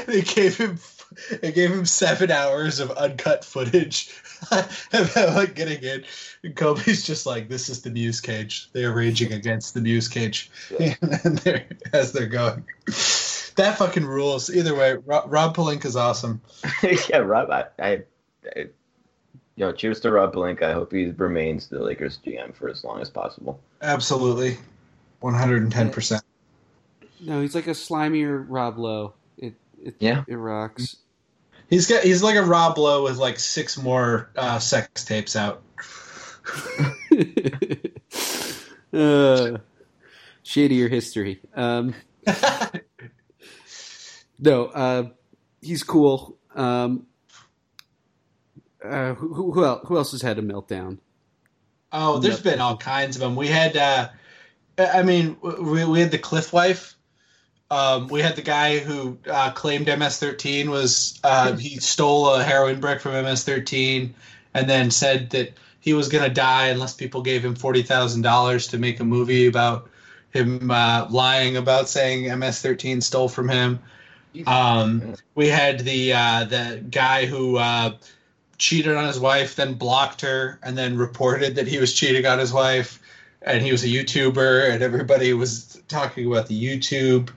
they 0.07 0.21
gave 0.23 0.57
him 0.57 0.76
they 1.41 1.53
gave 1.53 1.71
him 1.71 1.85
seven 1.85 2.31
hours 2.31 2.81
of 2.81 2.91
uncut 2.93 3.45
footage 3.45 4.11
about 4.51 5.35
like 5.35 5.55
getting 5.55 5.83
in. 5.83 6.05
And 6.45 6.55
Kobe's 6.55 7.05
just 7.05 7.27
like, 7.27 7.49
"This 7.49 7.69
is 7.69 7.83
the 7.83 7.91
news 7.91 8.21
cage. 8.21 8.69
They 8.73 8.85
are 8.85 8.95
raging 8.95 9.33
against 9.33 9.75
the 9.75 9.81
news 9.81 10.09
cage," 10.09 10.51
and 10.79 11.39
they're, 11.39 11.67
as 11.93 12.13
they're 12.13 12.27
going. 12.27 12.65
That 13.57 13.75
fucking 13.77 14.05
rules. 14.05 14.55
Either 14.55 14.75
way, 14.77 14.97
Rob, 15.05 15.25
Rob 15.33 15.57
Pelinka's 15.57 15.97
awesome. 15.97 16.41
yeah, 17.11 17.17
Rob. 17.19 17.51
I, 17.51 17.65
I, 17.81 18.03
I, 18.57 18.67
yo, 19.57 19.73
cheers 19.73 19.99
to 20.01 20.13
Rob 20.13 20.33
Blank. 20.33 20.63
I 20.63 20.73
hope 20.73 20.93
he 20.93 21.07
remains 21.11 21.67
the 21.67 21.81
Lakers 21.83 22.21
GM 22.25 22.55
for 22.55 22.69
as 22.69 22.85
long 22.85 23.01
as 23.01 23.11
possible. 23.11 23.59
Absolutely, 23.83 24.59
one 25.19 25.35
hundred 25.35 25.63
and 25.65 25.73
ten 25.73 25.91
percent. 25.91 26.23
no, 27.21 27.41
he's 27.41 27.57
like 27.57 27.67
a 27.67 27.71
slimier 27.71 28.45
Rob 28.49 28.79
Lowe. 28.79 29.15
It 29.37 29.55
it 29.83 29.97
Yeah. 29.99 30.23
it 30.29 30.37
rocks. 30.37 30.97
He's 31.71 31.87
got 31.87 32.03
he's 32.03 32.23
like 32.23 32.37
a 32.37 32.43
Rob 32.43 32.79
Lowe 32.79 33.05
with 33.05 33.19
like 33.19 33.39
six 33.39 33.77
more 33.77 34.31
uh, 34.37 34.59
sex 34.59 35.05
tapes 35.05 35.37
out. 35.37 35.63
uh, 38.93 39.59
shadier 40.43 40.89
history. 40.89 41.41
Um, 41.55 41.95
no, 44.39 44.67
uh, 44.67 45.09
he's 45.61 45.83
cool. 45.83 46.39
Um, 46.55 47.07
uh, 48.85 49.15
who, 49.15 49.53
who, 49.53 49.65
el- 49.65 49.81
who 49.87 49.97
else 49.97 50.13
has 50.13 50.23
had 50.23 50.39
a 50.39 50.43
meltdown? 50.43 50.99
Oh, 51.93 52.19
there's 52.19 52.37
Yep. 52.37 52.45
been 52.45 52.61
all 52.61 52.77
kinds 52.77 53.17
of 53.17 53.21
them. 53.21 53.35
We 53.37 53.49
had, 53.49 53.77
uh, 53.77 54.09
I 54.79 55.03
mean, 55.03 55.37
we, 55.43 55.85
we 55.85 56.01
had 56.01 56.11
the 56.11 56.19
Cliff 56.19 56.53
wife. 56.53 56.95
Um, 57.71 58.09
we 58.09 58.23
had 58.23 58.37
the 58.37 58.43
guy 58.43 58.79
who 58.79 59.19
uh, 59.31 59.51
claimed 59.51 59.87
MS-13 59.87 60.69
was 60.69 61.21
uh, 61.23 61.55
he 61.55 61.79
stole 61.79 62.35
a 62.35 62.43
heroin 62.43 62.81
brick 62.81 63.01
from 63.01 63.13
MS-13, 63.13 64.11
and 64.55 64.71
then 64.71 64.91
said 64.91 65.31
that 65.31 65.53
he 65.81 65.93
was 65.93 66.09
gonna 66.09 66.31
die 66.31 66.69
unless 66.69 66.95
people 66.95 67.23
gave 67.23 67.45
him 67.45 67.55
forty 67.55 67.83
thousand 67.83 68.23
dollars 68.23 68.69
to 68.69 68.79
make 68.79 69.01
a 69.01 69.05
movie 69.05 69.47
about 69.47 69.91
him 70.31 70.71
uh, 70.71 71.07
lying 71.11 71.57
about 71.57 71.89
saying 71.89 72.25
MS-13 72.39 73.03
stole 73.03 73.29
from 73.29 73.49
him. 73.49 73.81
Um, 74.47 75.15
we 75.35 75.49
had 75.49 75.81
the 75.81 76.15
uh, 76.15 76.45
the 76.45 76.85
guy 76.91 77.27
who 77.27 77.59
uh, 77.59 77.97
cheated 78.57 78.97
on 78.97 79.07
his 79.07 79.21
wife, 79.21 79.57
then 79.57 79.75
blocked 79.75 80.23
her, 80.23 80.59
and 80.63 80.77
then 80.77 80.97
reported 80.97 81.57
that 81.57 81.69
he 81.69 81.79
was 81.79 81.93
cheating 81.93 82.25
on 82.25 82.39
his 82.39 82.53
wife, 82.53 83.01
and 83.43 83.63
he 83.63 83.73
was 83.73 83.85
a 83.85 83.89
YouTuber, 83.89 84.71
and 84.71 84.83
everybody 84.83 85.35
was 85.35 85.83
talking 85.89 86.27
about 86.27 86.47
the 86.47 86.63
YouTube 86.63 87.29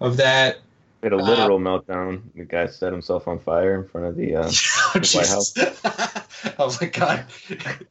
of 0.00 0.16
that. 0.18 0.58
We 1.02 1.06
had 1.06 1.12
a 1.12 1.22
literal 1.22 1.58
meltdown. 1.58 2.22
The 2.34 2.44
guy 2.44 2.66
set 2.66 2.92
himself 2.92 3.28
on 3.28 3.38
fire 3.38 3.74
in 3.74 3.86
front 3.86 4.06
of 4.06 4.16
the. 4.16 4.36
Uh, 4.36 4.50
Oh, 4.94 5.00
The 5.00 5.00
White 5.00 5.02
Jesus. 5.02 5.54
oh 6.58 6.76
my 6.80 6.86
god. 6.88 7.26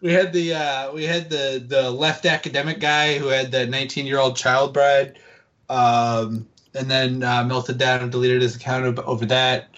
We 0.00 0.12
had 0.12 0.32
the 0.32 0.54
uh, 0.54 0.92
we 0.92 1.04
had 1.04 1.28
the 1.28 1.62
the 1.66 1.90
left 1.90 2.24
academic 2.24 2.80
guy 2.80 3.18
who 3.18 3.28
had 3.28 3.50
the 3.50 3.66
19 3.66 4.06
year 4.06 4.18
old 4.18 4.36
child 4.36 4.72
bride, 4.72 5.18
um, 5.68 6.46
and 6.74 6.90
then 6.90 7.22
uh, 7.22 7.44
melted 7.44 7.78
down 7.78 8.00
and 8.00 8.10
deleted 8.10 8.42
his 8.42 8.56
account 8.56 8.98
over 9.00 9.26
that. 9.26 9.68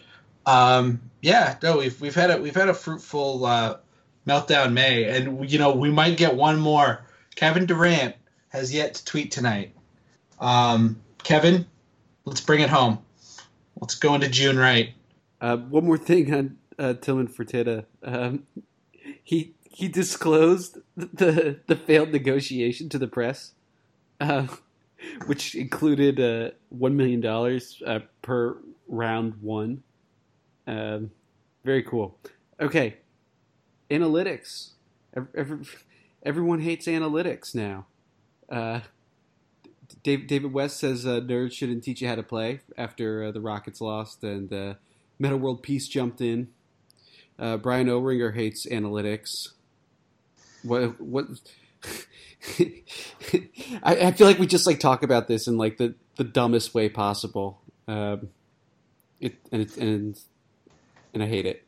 Um, 0.47 1.01
yeah, 1.23 1.57
no, 1.63 1.79
we've 1.79 2.01
we've 2.01 2.15
had 2.15 2.31
a 2.31 2.41
we've 2.41 2.55
had 2.55 2.69
a 2.69 2.75
fruitful 2.75 3.45
uh, 3.45 3.79
meltdown 4.27 4.73
May, 4.73 5.05
and 5.05 5.51
you 5.51 5.59
know 5.59 5.73
we 5.75 5.91
might 5.91 6.17
get 6.17 6.37
one 6.37 6.61
more. 6.61 7.05
Kevin 7.35 7.67
Durant 7.67 8.15
has 8.51 8.73
yet 8.73 8.95
to 8.95 9.05
tweet 9.05 9.33
tonight. 9.33 9.75
Um, 10.39 11.01
Kevin, 11.23 11.67
let's 12.31 12.41
bring 12.41 12.61
it 12.61 12.71
home. 12.71 13.01
Let's 13.81 13.97
go 13.97 14.15
into 14.15 14.29
June 14.29 14.57
right. 14.57 14.95
Uh, 15.41 15.57
one 15.57 15.85
more 15.85 15.99
thing 15.99 16.33
on 16.33 16.59
uh, 16.79 16.95
Tillman 16.95 17.27
Fertitta. 17.27 17.87
Um, 18.05 18.45
he 19.25 19.55
he 19.65 19.89
disclosed 19.89 20.79
the 20.97 21.59
the 21.67 21.75
failed 21.75 22.13
negotiation 22.13 22.89
to 22.91 22.99
the 22.99 23.09
press, 23.09 23.53
uh, 24.21 24.47
which 25.27 25.57
included 25.57 26.21
uh, 26.21 26.55
one 26.69 26.97
million 26.97 27.21
dollars 27.21 27.83
uh, 27.85 27.99
per 28.23 28.57
round 28.87 29.35
one. 29.43 29.83
Um, 30.69 31.11
very 31.65 31.83
cool. 31.83 32.17
Okay, 32.61 32.99
analytics. 33.91 34.71
Ev- 35.17 35.35
every- 35.35 35.67
everyone 36.23 36.61
hates 36.61 36.87
analytics 36.87 37.57
now. 37.57 37.87
Dave, 40.03 40.27
David 40.27 40.53
West 40.53 40.79
says 40.79 41.07
uh, 41.07 41.21
nerds 41.21 41.53
shouldn't 41.53 41.85
teach 41.85 42.01
you 42.01 42.09
how 42.09 42.15
to 42.15 42.23
play 42.23 42.61
after 42.77 43.25
uh, 43.25 43.33
the 43.33 43.41
Rockets 43.41 43.81
lost 43.81 44.23
and 44.23 44.53
uh, 44.53 44.75
Meta 45.19 45.37
World 45.37 45.63
Peace 45.63 45.89
jumped 45.89 46.21
in. 46.21 46.49
Uh, 47.39 47.57
Brian 47.57 47.87
Oringher 47.87 48.35
hates 48.35 48.67
analytics. 48.67 49.51
What? 50.63 51.01
What? 51.01 51.27
I, 53.83 53.97
I 53.97 54.13
feel 54.13 54.27
like 54.27 54.39
we 54.39 54.47
just 54.47 54.67
like 54.67 54.81
talk 54.81 55.03
about 55.03 55.29
this 55.29 55.47
in 55.47 55.57
like 55.57 55.79
the, 55.79 55.95
the 56.17 56.25
dumbest 56.25 56.75
way 56.75 56.89
possible. 56.89 57.61
Um, 57.89 58.29
it 59.21 59.37
and 59.53 59.63
it, 59.63 59.77
and 59.77 60.19
and 61.15 61.23
I 61.23 61.27
hate 61.27 61.47
it. 61.47 61.67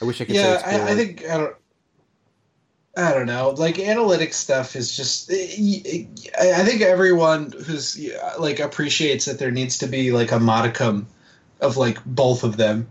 I 0.00 0.04
wish 0.04 0.20
I 0.20 0.24
could. 0.24 0.36
say 0.36 0.42
Yeah, 0.42 0.62
I, 0.64 0.92
I 0.92 0.94
think 0.94 1.24
I 1.28 1.38
don't. 1.38 1.56
I 2.98 3.14
don't 3.14 3.26
know. 3.26 3.50
Like 3.50 3.76
analytics 3.76 4.34
stuff 4.34 4.74
is 4.74 4.96
just. 4.96 5.30
Eh, 5.30 5.34
eh, 5.56 5.80
eh, 5.86 6.04
I 6.38 6.60
I 6.60 6.64
think 6.64 6.82
everyone 6.82 7.52
who's 7.52 7.96
like 8.40 8.58
appreciates 8.58 9.26
that 9.26 9.38
there 9.38 9.52
needs 9.52 9.78
to 9.78 9.86
be 9.86 10.10
like 10.10 10.32
a 10.32 10.40
modicum 10.40 11.06
of 11.60 11.76
like 11.76 12.04
both 12.04 12.42
of 12.42 12.56
them. 12.56 12.88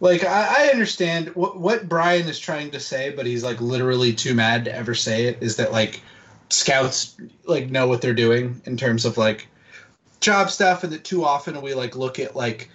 Like 0.00 0.24
I, 0.24 0.66
I 0.66 0.70
understand 0.72 1.28
what 1.36 1.58
what 1.58 1.88
Brian 1.88 2.26
is 2.26 2.40
trying 2.40 2.72
to 2.72 2.80
say, 2.80 3.10
but 3.10 3.26
he's 3.26 3.44
like 3.44 3.60
literally 3.60 4.12
too 4.12 4.34
mad 4.34 4.64
to 4.64 4.74
ever 4.74 4.96
say 4.96 5.26
it. 5.26 5.38
Is 5.40 5.54
that 5.56 5.70
like 5.70 6.02
scouts 6.50 7.16
like 7.44 7.70
know 7.70 7.86
what 7.86 8.02
they're 8.02 8.14
doing 8.14 8.60
in 8.64 8.76
terms 8.76 9.04
of 9.04 9.16
like 9.16 9.46
job 10.20 10.50
stuff, 10.50 10.82
and 10.82 10.92
that 10.92 11.04
too 11.04 11.24
often 11.24 11.62
we 11.62 11.74
like 11.74 11.94
look 11.94 12.18
at 12.18 12.34
like 12.34 12.70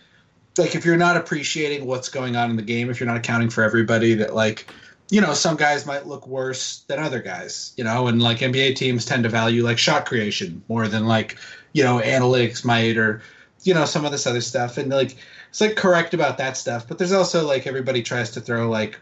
like 0.57 0.75
if 0.75 0.85
you're 0.85 0.95
not 0.95 1.17
appreciating 1.17 1.85
what's 1.85 2.07
going 2.07 2.37
on 2.37 2.49
in 2.49 2.55
the 2.55 2.61
game, 2.61 2.89
if 2.89 3.01
you're 3.01 3.07
not 3.07 3.17
accounting 3.17 3.49
for 3.49 3.63
everybody, 3.63 4.13
that 4.13 4.33
like 4.33 4.71
you 5.09 5.21
know 5.21 5.33
some 5.33 5.55
guys 5.55 5.85
might 5.85 6.07
look 6.07 6.27
worse 6.27 6.83
than 6.87 6.99
other 6.99 7.21
guys, 7.21 7.73
you 7.77 7.83
know, 7.83 8.07
and 8.07 8.21
like 8.21 8.39
NBA 8.39 8.75
teams 8.75 9.05
tend 9.05 9.23
to 9.23 9.29
value 9.29 9.63
like 9.63 9.77
shot 9.77 10.05
creation 10.05 10.63
more 10.67 10.87
than 10.87 11.05
like 11.05 11.37
you 11.73 11.83
know 11.83 11.99
analytics 11.99 12.65
might 12.65 12.97
or 12.97 13.21
you 13.63 13.73
know 13.73 13.85
some 13.85 14.05
of 14.05 14.11
this 14.11 14.27
other 14.27 14.41
stuff, 14.41 14.77
and 14.77 14.89
like 14.89 15.15
it's 15.49 15.61
like 15.61 15.75
correct 15.75 16.13
about 16.13 16.37
that 16.37 16.57
stuff, 16.57 16.87
but 16.87 16.97
there's 16.97 17.11
also 17.11 17.45
like 17.45 17.67
everybody 17.67 18.01
tries 18.01 18.31
to 18.31 18.41
throw 18.41 18.69
like 18.69 18.99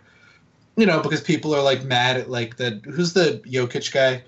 you 0.75 0.85
know 0.85 1.01
because 1.01 1.21
people 1.21 1.55
are 1.55 1.61
like 1.63 1.83
mad 1.83 2.17
at 2.17 2.29
like 2.29 2.57
the 2.57 2.81
who's 2.83 3.13
the 3.13 3.41
Jokic 3.45 3.91
guy 3.93 4.23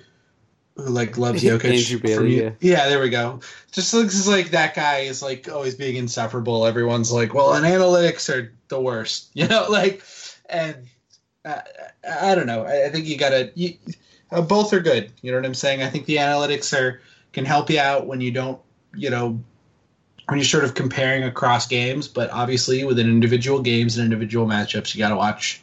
who 0.76 0.84
like 0.84 1.18
loves 1.18 1.44
Jokic. 1.44 1.78
Andrew 1.78 2.00
Bailey, 2.00 2.44
yeah. 2.44 2.52
yeah, 2.60 2.88
there 2.88 3.02
we 3.02 3.10
go. 3.10 3.40
Just 3.72 3.94
looks 3.94 4.28
like 4.28 4.52
that 4.52 4.76
guy 4.76 5.00
is 5.00 5.22
like 5.22 5.50
always 5.50 5.76
being 5.76 5.96
insufferable. 5.96 6.66
Everyone's 6.66 7.12
like, 7.12 7.34
well, 7.34 7.54
and 7.54 7.66
analytics 7.66 8.34
are 8.34 8.54
the 8.70 8.80
worst, 8.80 9.30
you 9.34 9.48
know, 9.48 9.68
like, 9.70 10.04
and 10.50 10.88
uh, 11.46 11.62
I 12.22 12.36
don't 12.36 12.48
know. 12.48 12.66
I, 12.66 12.86
I 12.86 12.90
think 12.90 13.06
you 13.06 13.18
gotta. 13.18 13.52
You, 13.56 13.76
uh, 14.32 14.42
both 14.42 14.74
are 14.74 14.80
good. 14.80 15.12
You 15.22 15.32
know 15.32 15.38
what 15.38 15.46
I'm 15.46 15.54
saying? 15.54 15.84
I 15.84 15.90
think 15.90 16.06
the 16.06 16.18
analytics 16.18 16.78
are 16.78 17.02
can 17.34 17.46
help 17.46 17.70
you 17.70 17.80
out 17.80 18.08
when 18.08 18.22
you 18.22 18.32
don't, 18.32 18.60
you 18.96 19.10
know, 19.10 19.40
when 20.28 20.40
you're 20.40 20.46
sort 20.46 20.64
of 20.64 20.74
comparing 20.74 21.24
across 21.24 21.68
games. 21.68 22.08
But 22.08 22.30
obviously, 22.32 22.84
within 22.84 23.08
individual 23.08 23.62
games 23.62 23.98
and 23.98 24.06
individual 24.06 24.48
matchups, 24.48 24.96
you 24.96 25.00
gotta 25.00 25.16
watch. 25.16 25.62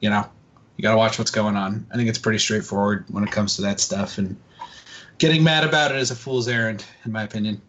You 0.00 0.10
know, 0.10 0.28
you 0.76 0.82
gotta 0.82 0.98
watch 0.98 1.18
what's 1.18 1.30
going 1.30 1.56
on. 1.56 1.86
I 1.92 1.96
think 1.96 2.08
it's 2.08 2.18
pretty 2.18 2.38
straightforward 2.38 3.06
when 3.08 3.24
it 3.24 3.30
comes 3.30 3.56
to 3.56 3.62
that 3.62 3.80
stuff, 3.80 4.18
and 4.18 4.36
getting 5.18 5.42
mad 5.42 5.64
about 5.64 5.92
it 5.92 5.98
is 5.98 6.10
a 6.10 6.16
fool's 6.16 6.48
errand, 6.48 6.84
in 7.04 7.12
my 7.12 7.22
opinion. 7.22 7.62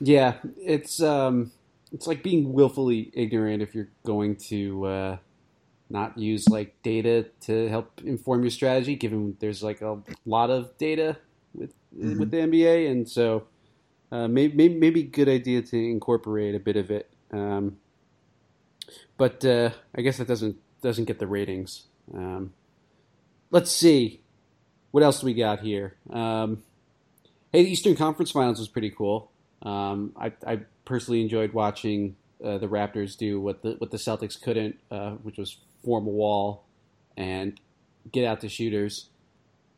Yeah, 0.00 0.34
it's 0.58 1.00
um, 1.02 1.50
it's 1.92 2.06
like 2.06 2.22
being 2.22 2.52
willfully 2.52 3.10
ignorant 3.14 3.62
if 3.62 3.74
you're 3.74 3.88
going 4.04 4.36
to 4.36 4.84
uh, 4.84 5.16
not 5.90 6.16
use 6.18 6.48
like 6.48 6.80
data 6.82 7.26
to 7.42 7.68
help 7.68 8.00
inform 8.04 8.42
your 8.42 8.50
strategy. 8.50 8.96
Given 8.96 9.36
there's 9.40 9.62
like 9.62 9.80
a 9.82 9.98
lot 10.26 10.50
of 10.50 10.76
data 10.78 11.16
with 11.54 11.72
Mhm. 11.96 12.18
with 12.18 12.30
the 12.32 12.38
NBA, 12.38 12.90
and 12.90 13.08
so 13.08 13.44
uh, 14.10 14.26
maybe, 14.28 14.54
maybe 14.56 14.74
maybe 14.74 15.02
good 15.04 15.28
idea 15.28 15.62
to 15.62 15.76
incorporate 15.76 16.54
a 16.54 16.58
bit 16.60 16.76
of 16.76 16.90
it. 16.90 17.08
Um, 17.32 17.76
but 19.16 19.44
uh, 19.44 19.70
I 19.94 20.02
guess 20.02 20.18
that 20.18 20.26
doesn't 20.28 20.56
doesn't 20.82 21.04
get 21.04 21.18
the 21.18 21.26
ratings. 21.26 21.84
Um, 22.12 22.52
let's 23.50 23.70
see, 23.70 24.20
what 24.90 25.02
else 25.02 25.20
do 25.20 25.26
we 25.26 25.34
got 25.34 25.60
here? 25.60 25.94
Um, 26.10 26.62
hey, 27.52 27.62
the 27.64 27.70
Eastern 27.70 27.94
Conference 27.96 28.30
Finals 28.32 28.58
was 28.58 28.68
pretty 28.68 28.90
cool. 28.90 29.30
Um, 29.62 30.12
I, 30.16 30.32
I 30.46 30.60
personally 30.84 31.22
enjoyed 31.22 31.52
watching 31.54 32.16
uh, 32.44 32.58
the 32.58 32.66
Raptors 32.68 33.16
do 33.16 33.40
what 33.40 33.62
the 33.62 33.76
what 33.78 33.90
the 33.90 33.96
Celtics 33.96 34.40
couldn't, 34.40 34.78
uh, 34.90 35.12
which 35.22 35.38
was 35.38 35.56
form 35.84 36.06
a 36.06 36.10
wall 36.10 36.64
and 37.16 37.60
get 38.10 38.24
out 38.24 38.40
the 38.40 38.48
shooters. 38.48 39.08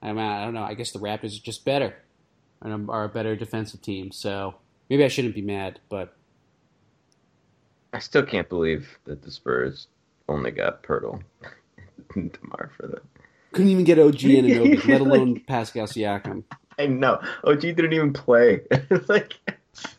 I 0.03 0.09
mean, 0.09 0.19
I 0.19 0.45
don't 0.45 0.55
know. 0.55 0.62
I 0.62 0.75
guess 0.75 0.92
the 0.92 0.99
Raptors 0.99 1.37
are 1.37 1.42
just 1.42 1.64
better 1.64 1.97
and 2.62 2.88
are 2.90 3.05
a 3.05 3.09
better 3.09 3.37
defensive 3.37 3.83
team. 3.83 4.12
So 4.12 4.55
maybe 4.88 5.05
I 5.05 5.09
shouldn't 5.09 5.35
be 5.35 5.42
mad, 5.42 5.81
but 5.88 6.14
I 7.92 7.99
still 7.99 8.23
can't 8.23 8.49
believe 8.49 8.99
that 9.05 9.23
the 9.23 9.31
Spurs 9.31 9.88
only 10.29 10.51
got 10.51 10.83
Poeltl 10.83 11.23
and 12.14 12.33
Demar 12.33 12.71
for 12.77 12.87
that. 12.88 13.03
couldn't 13.53 13.71
even 13.71 13.85
get 13.85 13.99
OG 13.99 14.14
Anunoby, 14.14 14.87
let 14.88 15.01
alone 15.01 15.40
Pascal 15.40 15.87
Siakam. 15.87 16.45
I 16.79 16.87
know. 16.87 17.21
OG 17.45 17.61
didn't 17.61 17.92
even 17.92 18.12
play. 18.12 18.61
like, 19.09 19.38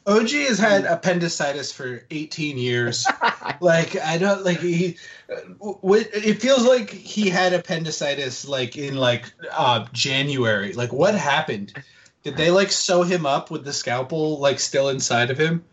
OG 0.06 0.30
has 0.30 0.58
had 0.58 0.86
appendicitis 0.86 1.72
for 1.72 2.04
18 2.10 2.58
years. 2.58 3.06
like 3.62 3.96
I 3.98 4.18
don't 4.18 4.44
like 4.44 4.60
he. 4.60 4.98
It 5.30 6.42
feels 6.42 6.66
like 6.66 6.90
he 6.90 7.30
had 7.30 7.54
appendicitis 7.54 8.48
like 8.48 8.78
in 8.78 8.96
like 8.96 9.32
uh 9.52 9.86
January. 9.92 10.74
Like 10.74 10.94
what 10.94 11.16
happened? 11.16 11.74
Did 12.24 12.38
they 12.38 12.52
like 12.52 12.72
sew 12.72 13.04
him 13.04 13.26
up 13.26 13.52
with 13.52 13.64
the 13.64 13.74
scalpel 13.74 14.40
like 14.40 14.60
still 14.60 14.90
inside 14.90 15.30
of 15.30 15.38
him? 15.38 15.64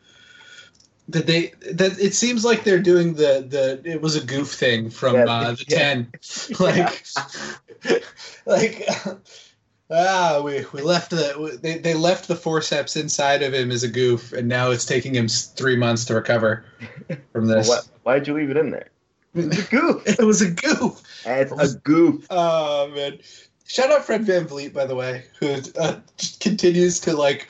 Did 1.09 1.27
they? 1.27 1.53
That 1.73 1.99
it 1.99 2.15
seems 2.15 2.45
like 2.45 2.65
they're 2.65 2.79
doing 2.81 3.15
the 3.15 3.45
the. 3.47 3.83
It 3.85 4.01
was 4.01 4.17
a 4.17 4.25
goof 4.25 4.53
thing 4.53 4.91
from 4.91 5.17
Yeah, 5.17 5.25
uh, 5.25 5.53
the 5.53 5.65
yeah. 5.69 5.79
ten. 5.79 6.13
Like, 6.59 7.05
like. 8.47 8.89
Ah, 9.91 10.41
we, 10.43 10.65
we 10.73 10.81
left 10.81 11.11
the 11.11 11.59
they, 11.63 11.79
they 11.79 11.95
left 11.95 12.27
the 12.27 12.37
forceps 12.37 12.97
inside 12.97 13.43
of 13.43 13.53
him 13.53 13.71
as 13.71 13.83
a 13.83 13.89
goof, 13.89 14.33
and 14.33 14.49
now 14.49 14.71
it's 14.71 14.87
taking 14.87 15.15
him 15.15 15.29
three 15.29 15.77
months 15.77 16.07
to 16.07 16.15
recover 16.15 16.65
from 17.33 17.47
well, 17.47 17.57
this. 17.57 17.69
why, 17.69 17.81
why'd 18.03 18.27
you 18.27 18.35
leave 18.35 18.51
it 18.51 18.57
in 18.57 18.71
there? 18.71 18.89
It's 19.35 19.59
a 19.59 19.71
goof. 19.71 20.03
it 20.07 20.25
was 20.25 20.41
a 20.41 20.51
goof. 20.51 21.03
It's 21.27 21.75
a 21.75 21.79
goof. 21.79 22.27
Oh 22.31 22.91
man! 22.95 23.19
Shout 23.67 23.91
out 23.91 24.05
Fred 24.05 24.25
VanVleet, 24.27 24.75
by 24.75 24.85
the 24.87 24.95
way, 24.95 25.25
who 25.41 25.57
uh, 25.79 26.01
continues 26.39 27.01
to 27.01 27.17
like 27.17 27.49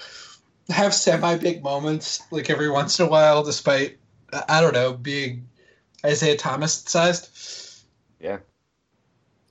have 0.69 0.95
semi 0.95 1.37
big 1.37 1.63
moments 1.63 2.23
like 2.31 2.51
every 2.51 2.71
once 2.71 2.99
in 2.99 3.07
a 3.07 3.09
while, 3.09 3.43
despite 3.43 3.99
uh, 4.33 4.43
I 4.49 4.61
don't 4.61 4.75
know 4.75 4.93
being 4.93 5.49
Isaiah 6.05 6.37
Thomas 6.37 6.75
sized. 6.75 7.85
Yeah. 8.21 8.39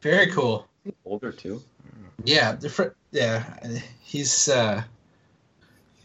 Very 0.01 0.27
cool. 0.31 0.67
Older 1.05 1.31
too. 1.31 1.61
Yeah, 2.23 2.53
the 2.53 2.69
fr- 2.69 2.93
yeah, 3.11 3.43
he's 4.01 4.47
uh, 4.49 4.83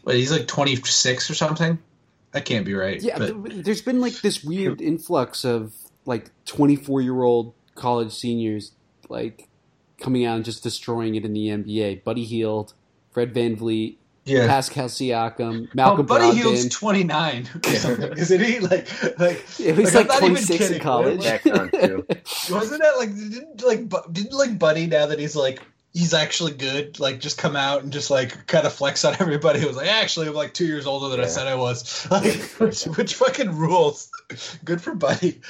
what? 0.03 0.15
He's 0.15 0.31
like 0.31 0.47
twenty 0.47 0.75
six 0.77 1.29
or 1.29 1.35
something. 1.35 1.77
That 2.31 2.45
can't 2.45 2.65
be 2.65 2.73
right. 2.75 3.01
Yeah, 3.01 3.17
but- 3.17 3.63
there's 3.63 3.81
been 3.81 4.01
like 4.01 4.21
this 4.21 4.43
weird 4.43 4.81
influx 4.81 5.43
of 5.43 5.73
like 6.05 6.29
24 6.45 7.01
year 7.01 7.21
old 7.23 7.53
college 7.75 8.11
seniors 8.13 8.71
like 9.09 9.47
coming 9.99 10.25
out 10.25 10.35
and 10.37 10.45
just 10.45 10.63
destroying 10.63 11.15
it 11.15 11.25
in 11.25 11.33
the 11.33 11.47
NBA. 11.47 12.03
Buddy 12.03 12.23
Hield, 12.25 12.73
Fred 13.11 13.33
VanVleet, 13.33 13.95
yeah. 14.25 14.45
Pascal 14.47 14.87
Siakam, 14.87 15.65
Oh, 15.65 15.71
Malcolm 15.73 16.05
Buddy 16.05 16.35
Hield's 16.35 16.65
Brogdon. 16.67 16.71
twenty 16.71 17.03
nine, 17.03 17.49
isn't 17.65 18.41
he? 18.43 18.59
Like, 18.59 19.19
like 19.19 19.45
Yeah, 19.59 19.73
he's 19.73 19.93
Like, 19.95 20.07
like, 20.07 20.21
not 20.21 20.29
even 20.29 20.43
26 20.43 20.69
in 20.71 20.79
college. 20.81 21.23
Back 21.23 21.45
on 21.47 21.71
too. 21.71 22.05
wasn't 22.51 22.81
that 22.81 22.97
like 22.97 23.15
didn't 23.15 23.63
like 23.63 24.13
didn't 24.13 24.33
like 24.33 24.59
Buddy 24.59 24.85
now 24.87 25.07
that 25.07 25.17
he's 25.19 25.35
like 25.35 25.61
he's 25.99 26.13
actually 26.13 26.53
good 26.53 26.97
like 26.97 27.19
just 27.19 27.37
come 27.37 27.57
out 27.57 27.83
and 27.83 27.91
just 27.91 28.09
like 28.09 28.47
kind 28.47 28.65
of 28.65 28.71
flex 28.71 29.03
on 29.03 29.13
everybody. 29.19 29.59
It 29.59 29.67
was 29.67 29.75
like 29.75 29.89
actually 29.89 30.27
I'm 30.27 30.33
like 30.33 30.53
two 30.53 30.65
years 30.65 30.85
older 30.87 31.09
than 31.09 31.19
I 31.19 31.27
said 31.27 31.47
I 31.47 31.55
was. 31.55 32.07
Like, 32.11 32.35
which, 32.59 32.83
which 32.85 33.15
fucking 33.15 33.51
rules? 33.55 34.09
Good 34.65 34.81
for 34.81 34.95
Buddy. 34.95 35.41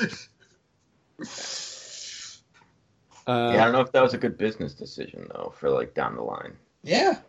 Uh, 3.28 3.52
Yeah, 3.54 3.62
I 3.62 3.66
don't 3.66 3.74
know 3.74 3.82
if 3.82 3.92
that 3.92 4.02
was 4.02 4.14
a 4.14 4.18
good 4.18 4.38
business 4.38 4.74
decision 4.74 5.28
though 5.34 5.54
for 5.60 5.70
like 5.70 5.94
down 5.94 6.16
the 6.16 6.24
line. 6.24 6.54
Yeah. 6.84 7.20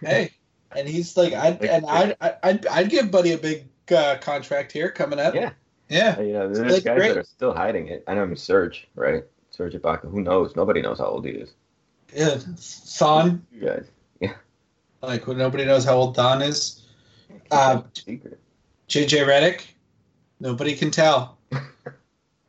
Hey, 0.00 0.32
and 0.76 0.88
he's 0.88 1.16
like 1.16 1.32
I'd 1.32 1.62
and 1.64 1.84
I'd 1.86 2.16
I'd, 2.42 2.66
I'd 2.66 2.90
give 2.90 3.10
Buddy 3.10 3.32
a 3.32 3.38
big 3.38 3.64
uh, 3.90 4.16
contract 4.20 4.70
here 4.72 4.90
coming 4.90 5.18
up. 5.18 5.34
Yeah. 5.34 5.50
Yeah. 5.88 6.20
You 6.20 6.32
know, 6.34 6.52
there's 6.52 6.72
Like, 6.74 6.84
guys 6.84 6.98
great. 6.98 7.08
that 7.08 7.18
are 7.18 7.24
still 7.24 7.54
hiding 7.54 7.88
it. 7.88 8.04
I 8.06 8.14
know 8.14 8.32
Serge, 8.34 8.86
right? 8.94 9.24
Serge 9.50 9.74
Ibaka. 9.74 10.10
Who 10.10 10.20
knows? 10.20 10.54
Nobody 10.54 10.80
knows 10.82 10.98
how 10.98 11.06
old 11.06 11.24
he 11.24 11.32
is. 11.32 11.54
Yeah. 12.14 12.38
Thon. 12.58 13.46
You 13.52 13.60
guys. 13.66 13.86
Like 15.00 15.28
nobody 15.28 15.64
knows 15.64 15.84
how 15.84 15.94
old 15.94 16.16
Thon 16.16 16.42
is. 16.42 16.82
Uh, 17.52 17.82
Secret. 17.94 18.38
JJ 18.88 19.26
Redick. 19.26 19.60
Nobody 20.40 20.74
can 20.74 20.90
tell. 20.90 21.38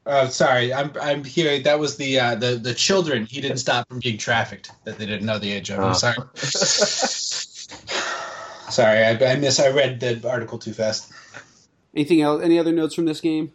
Uh, 0.05 0.27
sorry, 0.29 0.73
I'm 0.73 0.91
I'm 0.99 1.23
here. 1.23 1.59
That 1.59 1.77
was 1.79 1.97
the 1.97 2.19
uh, 2.19 2.35
the 2.35 2.55
the 2.55 2.73
children. 2.73 3.25
He 3.27 3.39
didn't 3.41 3.57
stop 3.57 3.87
from 3.87 3.99
being 3.99 4.17
trafficked 4.17 4.71
that 4.85 4.97
they 4.97 5.05
didn't 5.05 5.27
know 5.27 5.37
the 5.37 5.51
age 5.51 5.69
of. 5.69 5.79
I'm 5.79 5.91
Oh. 5.91 5.93
sorry. 5.93 6.17
sorry, 8.71 9.03
I, 9.03 9.33
I 9.33 9.35
miss. 9.35 9.59
I 9.59 9.69
read 9.69 9.99
the 9.99 10.27
article 10.27 10.57
too 10.57 10.73
fast. 10.73 11.11
Anything 11.95 12.21
else? 12.21 12.41
Any 12.43 12.57
other 12.57 12.71
notes 12.71 12.95
from 12.95 13.05
this 13.05 13.21
game? 13.21 13.51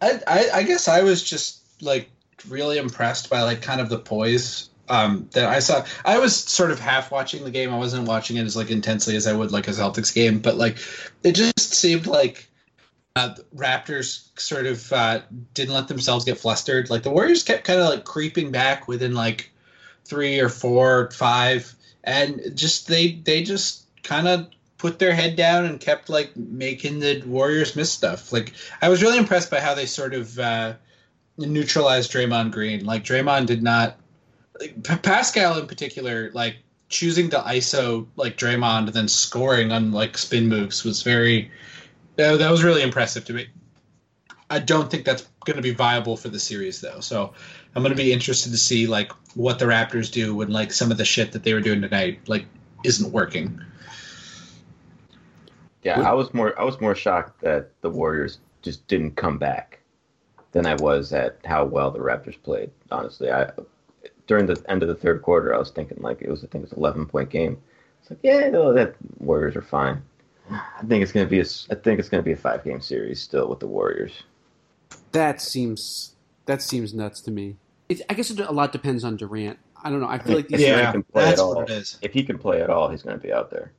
I, 0.00 0.20
I 0.26 0.48
I 0.54 0.62
guess 0.62 0.88
I 0.88 1.02
was 1.02 1.22
just 1.22 1.60
like 1.82 2.10
really 2.48 2.78
impressed 2.78 3.30
by 3.30 3.42
like 3.42 3.62
kind 3.62 3.80
of 3.80 3.88
the 3.88 3.98
poise 3.98 4.70
um, 4.88 5.28
that 5.32 5.46
I 5.46 5.60
saw. 5.60 5.84
I 6.04 6.18
was 6.18 6.36
sort 6.36 6.70
of 6.70 6.80
half 6.80 7.10
watching 7.10 7.44
the 7.44 7.50
game. 7.50 7.72
I 7.72 7.78
wasn't 7.78 8.08
watching 8.08 8.36
it 8.36 8.44
as 8.44 8.56
like 8.56 8.70
intensely 8.70 9.16
as 9.16 9.26
I 9.26 9.32
would 9.32 9.52
like 9.52 9.68
a 9.68 9.70
Celtics 9.70 10.12
game, 10.12 10.40
but 10.40 10.56
like 10.56 10.78
it 11.22 11.32
just 11.32 11.74
seemed 11.74 12.06
like 12.06 12.48
uh, 13.16 13.34
Raptors 13.54 14.28
sort 14.38 14.66
of 14.66 14.92
uh, 14.92 15.20
didn't 15.54 15.74
let 15.74 15.88
themselves 15.88 16.24
get 16.24 16.38
flustered. 16.38 16.90
Like 16.90 17.02
the 17.02 17.10
Warriors 17.10 17.42
kept 17.42 17.64
kind 17.64 17.80
of 17.80 17.88
like 17.88 18.04
creeping 18.04 18.50
back 18.50 18.88
within 18.88 19.14
like 19.14 19.50
three 20.04 20.40
or 20.40 20.48
four, 20.48 21.00
or 21.00 21.10
five, 21.12 21.72
and 22.02 22.40
just 22.54 22.88
they 22.88 23.12
they 23.12 23.42
just 23.42 23.86
kind 24.02 24.26
of 24.26 24.48
put 24.78 24.98
their 24.98 25.14
head 25.14 25.36
down 25.36 25.66
and 25.66 25.78
kept 25.78 26.08
like 26.08 26.36
making 26.36 27.00
the 27.00 27.22
Warriors 27.26 27.76
miss 27.76 27.92
stuff. 27.92 28.32
Like 28.32 28.54
I 28.82 28.88
was 28.88 29.02
really 29.02 29.18
impressed 29.18 29.50
by 29.50 29.60
how 29.60 29.74
they 29.74 29.86
sort 29.86 30.14
of 30.14 30.38
uh, 30.38 30.74
neutralized 31.46 32.12
Draymond 32.12 32.52
Green. 32.52 32.84
Like 32.84 33.04
Draymond 33.04 33.46
did 33.46 33.62
not 33.62 33.96
like, 34.58 35.02
Pascal 35.02 35.58
in 35.58 35.66
particular, 35.66 36.30
like 36.34 36.56
choosing 36.88 37.30
to 37.30 37.38
ISO 37.38 38.06
like 38.16 38.36
Draymond 38.36 38.86
and 38.86 38.94
then 38.94 39.08
scoring 39.08 39.72
on 39.72 39.92
like 39.92 40.18
spin 40.18 40.48
moves 40.48 40.84
was 40.84 41.02
very 41.02 41.50
that 42.16 42.50
was 42.50 42.62
really 42.62 42.82
impressive 42.82 43.24
to 43.24 43.32
me. 43.32 43.48
I 44.50 44.58
don't 44.58 44.90
think 44.90 45.04
that's 45.04 45.26
going 45.46 45.56
to 45.56 45.62
be 45.62 45.72
viable 45.72 46.16
for 46.16 46.28
the 46.28 46.40
series 46.40 46.80
though. 46.80 47.00
So 47.00 47.32
I'm 47.74 47.82
going 47.82 47.96
to 47.96 48.02
be 48.02 48.12
interested 48.12 48.50
to 48.50 48.58
see 48.58 48.86
like 48.86 49.12
what 49.34 49.58
the 49.58 49.64
Raptors 49.64 50.12
do 50.12 50.34
when 50.34 50.50
like 50.50 50.72
some 50.72 50.90
of 50.90 50.98
the 50.98 51.04
shit 51.04 51.32
that 51.32 51.44
they 51.44 51.54
were 51.54 51.60
doing 51.60 51.80
tonight 51.80 52.20
like 52.26 52.44
isn't 52.84 53.10
working. 53.10 53.60
Yeah, 55.82 56.00
I 56.02 56.12
was 56.12 56.34
more 56.34 56.58
I 56.60 56.64
was 56.64 56.78
more 56.80 56.94
shocked 56.94 57.40
that 57.40 57.70
the 57.80 57.88
Warriors 57.88 58.38
just 58.60 58.86
didn't 58.86 59.12
come 59.12 59.38
back 59.38 59.79
than 60.52 60.66
I 60.66 60.74
was 60.76 61.12
at 61.12 61.38
how 61.44 61.64
well 61.64 61.90
the 61.90 61.98
Raptors 61.98 62.40
played. 62.42 62.70
Honestly, 62.90 63.30
I 63.30 63.50
during 64.26 64.46
the 64.46 64.62
end 64.68 64.82
of 64.82 64.88
the 64.88 64.94
third 64.94 65.22
quarter, 65.22 65.54
I 65.54 65.58
was 65.58 65.70
thinking 65.70 65.98
like 66.00 66.22
it 66.22 66.30
was 66.30 66.44
I 66.44 66.46
think 66.48 66.64
it 66.64 66.70
was 66.70 66.72
11 66.78 67.06
point 67.06 67.30
game. 67.30 67.58
It's 68.00 68.10
like 68.10 68.20
yeah, 68.22 68.48
no, 68.48 68.72
that 68.72 68.94
Warriors 69.18 69.56
are 69.56 69.62
fine. 69.62 70.02
I 70.50 70.82
think 70.86 71.02
it's 71.02 71.12
gonna 71.12 71.26
be 71.26 71.40
a 71.40 71.44
I 71.70 71.74
think 71.74 72.00
it's 72.00 72.08
gonna 72.08 72.22
be 72.22 72.32
a 72.32 72.36
five 72.36 72.64
game 72.64 72.80
series 72.80 73.20
still 73.20 73.48
with 73.48 73.60
the 73.60 73.66
Warriors. 73.66 74.22
That 75.12 75.40
seems 75.40 76.14
that 76.46 76.62
seems 76.62 76.94
nuts 76.94 77.20
to 77.22 77.30
me. 77.30 77.56
It, 77.88 78.02
I 78.08 78.14
guess 78.14 78.30
it, 78.30 78.38
a 78.40 78.52
lot 78.52 78.72
depends 78.72 79.04
on 79.04 79.16
Durant. 79.16 79.58
I 79.82 79.90
don't 79.90 80.00
know. 80.00 80.08
I 80.08 80.18
feel 80.18 80.36
like 80.36 80.48
these. 80.48 80.60
Yeah, 80.60 80.86
He 80.86 80.92
can 80.92 81.02
play 81.04 81.24
that's 81.24 81.40
at 81.40 81.44
all. 81.44 81.54
what 81.54 81.70
it 81.70 81.74
is. 81.74 81.98
If 82.02 82.12
he 82.12 82.22
can 82.22 82.38
play 82.38 82.62
at 82.62 82.70
all, 82.70 82.88
he's 82.88 83.02
gonna 83.02 83.18
be 83.18 83.32
out 83.32 83.50
there. 83.50 83.72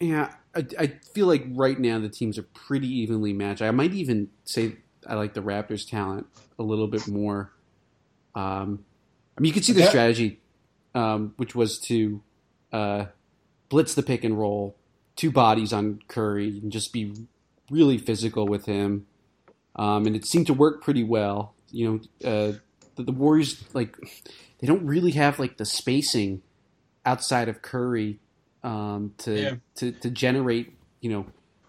Yeah, 0.00 0.32
I, 0.54 0.66
I 0.78 0.86
feel 1.14 1.26
like 1.26 1.44
right 1.50 1.78
now 1.78 1.98
the 1.98 2.08
teams 2.08 2.38
are 2.38 2.42
pretty 2.42 2.88
evenly 2.88 3.32
matched. 3.32 3.62
I 3.62 3.70
might 3.70 3.92
even 3.92 4.28
say 4.44 4.76
I 5.06 5.14
like 5.14 5.34
the 5.34 5.42
Raptors' 5.42 5.88
talent 5.88 6.26
a 6.58 6.62
little 6.62 6.86
bit 6.88 7.06
more. 7.08 7.52
Um, 8.34 8.84
I 9.36 9.40
mean, 9.40 9.48
you 9.48 9.52
could 9.52 9.64
see 9.64 9.72
the 9.72 9.86
strategy, 9.86 10.40
um, 10.94 11.34
which 11.36 11.54
was 11.54 11.78
to 11.80 12.22
uh, 12.72 13.06
blitz 13.68 13.94
the 13.94 14.02
pick 14.02 14.24
and 14.24 14.38
roll, 14.38 14.76
two 15.16 15.30
bodies 15.30 15.72
on 15.72 16.00
Curry, 16.08 16.48
and 16.62 16.70
just 16.72 16.92
be 16.92 17.12
really 17.70 17.98
physical 17.98 18.46
with 18.46 18.66
him. 18.66 19.06
Um, 19.76 20.06
and 20.06 20.14
it 20.14 20.26
seemed 20.26 20.46
to 20.48 20.54
work 20.54 20.82
pretty 20.82 21.02
well. 21.04 21.54
You 21.70 22.02
know, 22.22 22.28
uh, 22.30 22.52
the, 22.96 23.04
the 23.04 23.12
Warriors 23.12 23.64
like 23.72 23.96
they 24.60 24.66
don't 24.66 24.86
really 24.86 25.12
have 25.12 25.38
like 25.38 25.56
the 25.56 25.64
spacing 25.64 26.42
outside 27.06 27.48
of 27.48 27.62
Curry 27.62 28.18
um, 28.62 29.14
to, 29.18 29.40
Yeah. 29.40 29.54
to 29.76 29.92
to 29.92 30.10
generate 30.10 30.74
you 31.00 31.10
know 31.10 31.26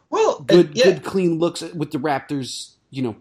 Well, 0.09 0.41
good 0.41 0.67
and- 0.67 0.75
yeah, 0.77 0.83
good 0.91 1.03
clean 1.05 1.39
looks 1.39 1.61
with 1.61 1.91
the 1.91 1.97
Raptors. 1.97 2.72
You 2.93 3.01
know, 3.01 3.15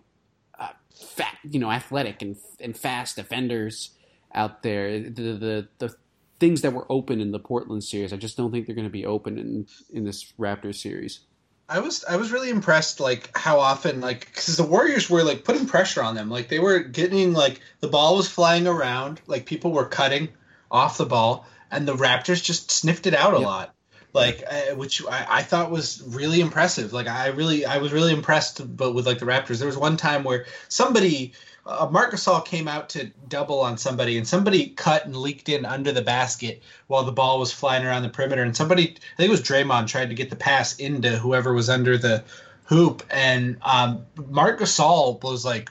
uh, 0.59 0.69
fat 0.95 1.39
you 1.43 1.59
know 1.59 1.71
athletic 1.71 2.23
and 2.23 2.37
and 2.61 2.77
fast 2.77 3.17
defenders 3.17 3.91
out 4.35 4.63
there. 4.63 5.01
The 5.01 5.33
the 5.33 5.69
the 5.79 5.95
things 6.39 6.61
that 6.63 6.73
were 6.73 6.87
open 6.91 7.21
in 7.21 7.31
the 7.31 7.39
Portland 7.39 7.85
series, 7.85 8.13
I 8.13 8.17
just 8.17 8.37
don't 8.37 8.51
think 8.51 8.67
they're 8.67 8.75
going 8.75 8.87
to 8.87 8.91
be 8.91 9.07
open 9.07 9.39
in 9.39 9.67
in 9.93 10.05
this 10.05 10.33
Raptors 10.39 10.77
series. 10.77 11.21
I 11.69 11.79
was 11.79 12.05
I 12.05 12.17
was 12.17 12.33
really 12.33 12.51
impressed 12.51 13.01
like 13.01 13.31
how 13.37 13.61
often 13.61 14.01
like 14.01 14.27
because 14.27 14.57
the 14.57 14.65
Warriors 14.65 15.09
were 15.09 15.23
like 15.23 15.45
putting 15.45 15.67
pressure 15.67 16.03
on 16.03 16.15
them 16.15 16.29
like 16.29 16.49
they 16.49 16.59
were 16.59 16.81
getting 16.81 17.33
like 17.33 17.61
the 17.81 17.89
ball 17.89 18.17
was 18.17 18.29
flying 18.29 18.67
around 18.67 19.21
like 19.27 19.47
people 19.47 19.73
were 19.73 19.87
cutting 19.87 20.29
off 20.71 20.99
the 20.99 21.07
ball 21.07 21.47
and 21.71 21.89
the 21.89 21.95
Raptors 21.95 22.43
just 22.43 22.71
sniffed 22.71 23.07
it 23.07 23.15
out 23.15 23.33
a 23.33 23.39
Yep. 23.39 23.47
lot 23.47 23.75
like 24.13 24.45
uh, 24.49 24.75
which 24.75 25.05
I, 25.07 25.27
I 25.29 25.43
thought 25.43 25.71
was 25.71 26.03
really 26.07 26.41
impressive. 26.41 26.93
Like 26.93 27.09
I 27.09 27.29
really 27.29 27.65
I 27.65 27.79
was 27.79 27.93
really 27.93 28.13
impressed 28.13 28.77
but 28.77 28.93
with 28.93 29.07
like 29.07 29.19
the 29.19 29.27
Raptors. 29.27 29.59
There 29.59 29.67
was 29.67 29.77
one 29.77 29.97
time 29.97 30.25
where 30.25 30.47
somebody 30.69 31.33
uh, 31.65 31.89
Marc 31.91 32.13
Gasol 32.13 32.45
came 32.45 32.69
out 32.69 32.89
to 32.91 33.11
double 33.29 33.61
on 33.61 33.79
somebody 33.79 34.19
and 34.19 34.27
somebody 34.27 34.69
cut 34.71 35.07
and 35.07 35.17
leaked 35.17 35.49
in 35.49 35.65
under 35.65 35.93
the 35.93 36.03
basket 36.03 36.63
while 36.89 37.05
the 37.05 37.13
ball 37.13 37.39
was 37.39 37.53
flying 37.53 37.87
around 37.87 38.03
the 38.03 38.09
perimeter. 38.09 38.43
And 38.43 38.57
somebody 38.57 38.83
I 38.83 39.17
think 39.17 39.29
it 39.29 39.31
was 39.31 39.43
Draymond 39.43 39.87
tried 39.87 40.11
to 40.11 40.15
get 40.15 40.31
the 40.31 40.37
pass 40.37 40.77
into 40.77 41.17
whoever 41.19 41.55
was 41.55 41.71
under 41.71 41.97
the 41.97 42.25
hoop. 42.65 43.03
And 43.11 43.57
um, 43.63 44.05
Marc 44.29 44.61
Gasol 44.61 45.23
was 45.23 45.45
like 45.45 45.71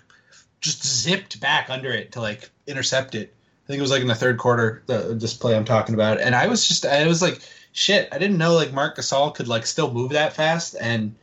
just 0.61 0.85
zipped 0.85 1.39
back 1.39 1.69
under 1.69 1.91
it 1.91 2.13
to 2.13 2.21
like 2.21 2.49
intercept 2.65 3.15
it. 3.15 3.33
I 3.65 3.67
think 3.67 3.79
it 3.79 3.81
was 3.81 3.91
like 3.91 4.01
in 4.01 4.07
the 4.07 4.15
third 4.15 4.37
quarter 4.37 4.83
the 4.87 5.15
this 5.19 5.33
play 5.33 5.55
I'm 5.55 5.65
talking 5.65 5.93
about. 5.93 6.19
And 6.19 6.35
I 6.35 6.47
was 6.47 6.67
just 6.67 6.85
I 6.85 7.05
was 7.05 7.21
like 7.21 7.41
shit 7.71 8.09
I 8.11 8.17
didn't 8.17 8.37
know 8.37 8.53
like 8.53 8.73
Marc 8.73 8.97
Gasol 8.97 9.33
could 9.33 9.47
like 9.47 9.65
still 9.65 9.91
move 9.91 10.11
that 10.11 10.33
fast 10.33 10.75
and 10.79 11.15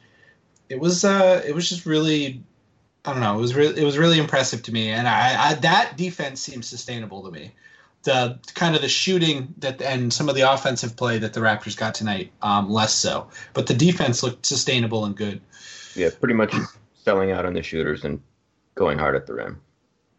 it 0.69 0.81
was 0.81 1.05
uh 1.05 1.43
it 1.47 1.55
was 1.55 1.69
just 1.69 1.87
really 1.87 2.43
I 3.05 3.13
don't 3.13 3.23
know. 3.23 3.39
It 3.39 3.41
was 3.41 3.55
really 3.55 3.81
it 3.81 3.85
was 3.85 3.97
really 3.97 4.19
impressive 4.19 4.63
to 4.65 4.73
me, 4.73 4.91
and 4.91 5.09
I, 5.09 5.51
I 5.51 5.55
that 5.55 5.97
defense 5.97 6.41
seems 6.41 6.67
sustainable 6.67 7.23
to 7.23 7.31
me. 7.31 7.53
The 8.03 8.39
kind 8.55 8.77
of 8.77 8.83
the 8.83 8.89
shooting 8.89 9.55
that 9.59 9.81
and 9.81 10.13
some 10.13 10.29
of 10.29 10.35
the 10.35 10.53
offensive 10.53 10.95
play 10.95 11.19
that 11.19 11.33
the 11.33 11.41
Raptors 11.41 11.77
got 11.77 11.95
tonight, 11.95 12.33
um, 12.43 12.71
less 12.71 12.95
so. 12.95 13.29
But 13.55 13.67
the 13.67 13.75
defense 13.75 14.23
looked 14.23 14.45
sustainable 14.45 15.07
and 15.07 15.17
good. 15.17 15.41
Yeah, 15.95 16.11
pretty 16.19 16.35
much 16.35 16.55
selling 17.03 17.33
out 17.33 17.47
on 17.47 17.55
the 17.55 17.63
shooters 17.63 18.05
and 18.05 18.21
going 18.75 18.99
hard 18.99 19.17
at 19.17 19.27
the 19.27 19.35
rim. 19.35 19.61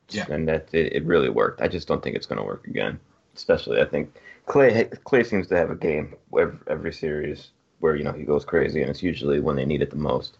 Yeah. 0.09 0.25
and 0.27 0.47
that 0.47 0.69
it, 0.71 0.93
it 0.93 1.05
really 1.05 1.29
worked. 1.29 1.61
I 1.61 1.67
just 1.67 1.87
don't 1.87 2.01
think 2.01 2.15
it's 2.15 2.25
going 2.25 2.39
to 2.39 2.43
work 2.43 2.65
again. 2.65 2.99
Especially, 3.35 3.79
I 3.79 3.85
think 3.85 4.19
Clay 4.49 4.89
Clay 5.03 5.23
seems 5.23 5.47
to 5.47 5.55
have 5.55 5.69
a 5.69 5.75
game 5.75 6.15
every, 6.37 6.57
every 6.67 6.91
series 6.91 7.51
where 7.79 7.95
you 7.95 8.03
know 8.03 8.11
he 8.11 8.23
goes 8.23 8.43
crazy, 8.43 8.81
and 8.81 8.89
it's 8.89 9.03
usually 9.03 9.39
when 9.39 9.55
they 9.55 9.65
need 9.65 9.81
it 9.81 9.91
the 9.91 9.95
most. 9.95 10.37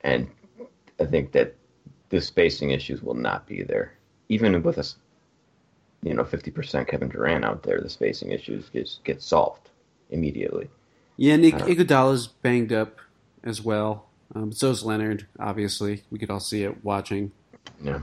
And 0.00 0.28
I 0.98 1.04
think 1.04 1.32
that 1.32 1.54
the 2.08 2.20
spacing 2.20 2.70
issues 2.70 3.02
will 3.02 3.14
not 3.14 3.46
be 3.46 3.62
there, 3.62 3.92
even 4.30 4.62
with 4.62 4.78
us. 4.78 4.96
You 6.02 6.14
know, 6.14 6.24
fifty 6.24 6.50
percent 6.50 6.88
Kevin 6.88 7.08
Durant 7.10 7.44
out 7.44 7.62
there, 7.62 7.80
the 7.80 7.90
spacing 7.90 8.30
issues 8.30 8.70
get 8.70 8.88
get 9.04 9.22
solved 9.22 9.68
immediately. 10.10 10.70
Yeah, 11.18 11.36
Nick 11.36 11.54
Uh, 11.54 11.66
Iguodala's 11.66 12.26
banged 12.28 12.72
up 12.72 13.00
as 13.44 13.62
well. 13.62 14.06
Um, 14.34 14.50
so 14.50 14.70
is 14.70 14.82
Leonard. 14.82 15.26
Obviously, 15.38 16.04
we 16.10 16.18
could 16.18 16.30
all 16.30 16.40
see 16.40 16.62
it 16.64 16.82
watching. 16.82 17.32
Yeah, 17.82 18.00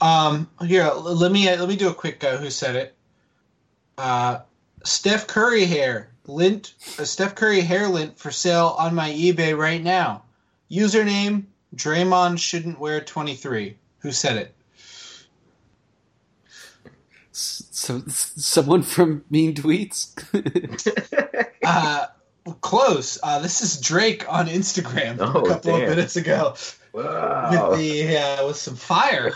Um, 0.00 0.48
here, 0.60 0.88
let 0.94 1.32
me 1.32 1.48
let 1.56 1.68
me 1.68 1.76
do 1.76 1.88
a 1.88 1.94
quick 1.94 2.22
uh, 2.22 2.36
who 2.36 2.50
said 2.50 2.76
it. 2.76 2.94
Uh, 3.98 4.40
Steph 4.84 5.26
Curry 5.26 5.64
hair 5.64 6.10
lint, 6.26 6.74
uh, 6.98 7.04
Steph 7.04 7.34
Curry 7.34 7.60
hair 7.60 7.88
lint 7.88 8.18
for 8.18 8.30
sale 8.30 8.74
on 8.78 8.94
my 8.94 9.10
eBay 9.10 9.56
right 9.56 9.82
now. 9.82 10.22
Username 10.70 11.44
Draymond 11.76 12.38
shouldn't 12.38 12.78
wear 12.78 13.00
twenty 13.00 13.34
three. 13.34 13.76
Who 14.00 14.12
said 14.12 14.36
it? 14.36 14.54
So, 17.32 18.02
someone 18.06 18.82
from 18.82 19.24
Mean 19.30 19.54
Tweets. 19.54 20.12
Uh, 21.64 22.06
close. 22.60 23.20
Uh, 23.22 23.38
this 23.38 23.60
is 23.60 23.80
Drake 23.80 24.30
on 24.30 24.48
Instagram 24.48 25.18
Oh, 25.20 25.42
a 25.44 25.48
couple 25.48 25.72
damn. 25.72 25.82
of 25.82 25.88
minutes 25.90 26.16
ago 26.16 26.56
wow. 26.92 27.70
with 27.70 27.78
the 27.78 28.16
uh, 28.18 28.46
with 28.48 28.56
some 28.56 28.74
fire. 28.74 29.32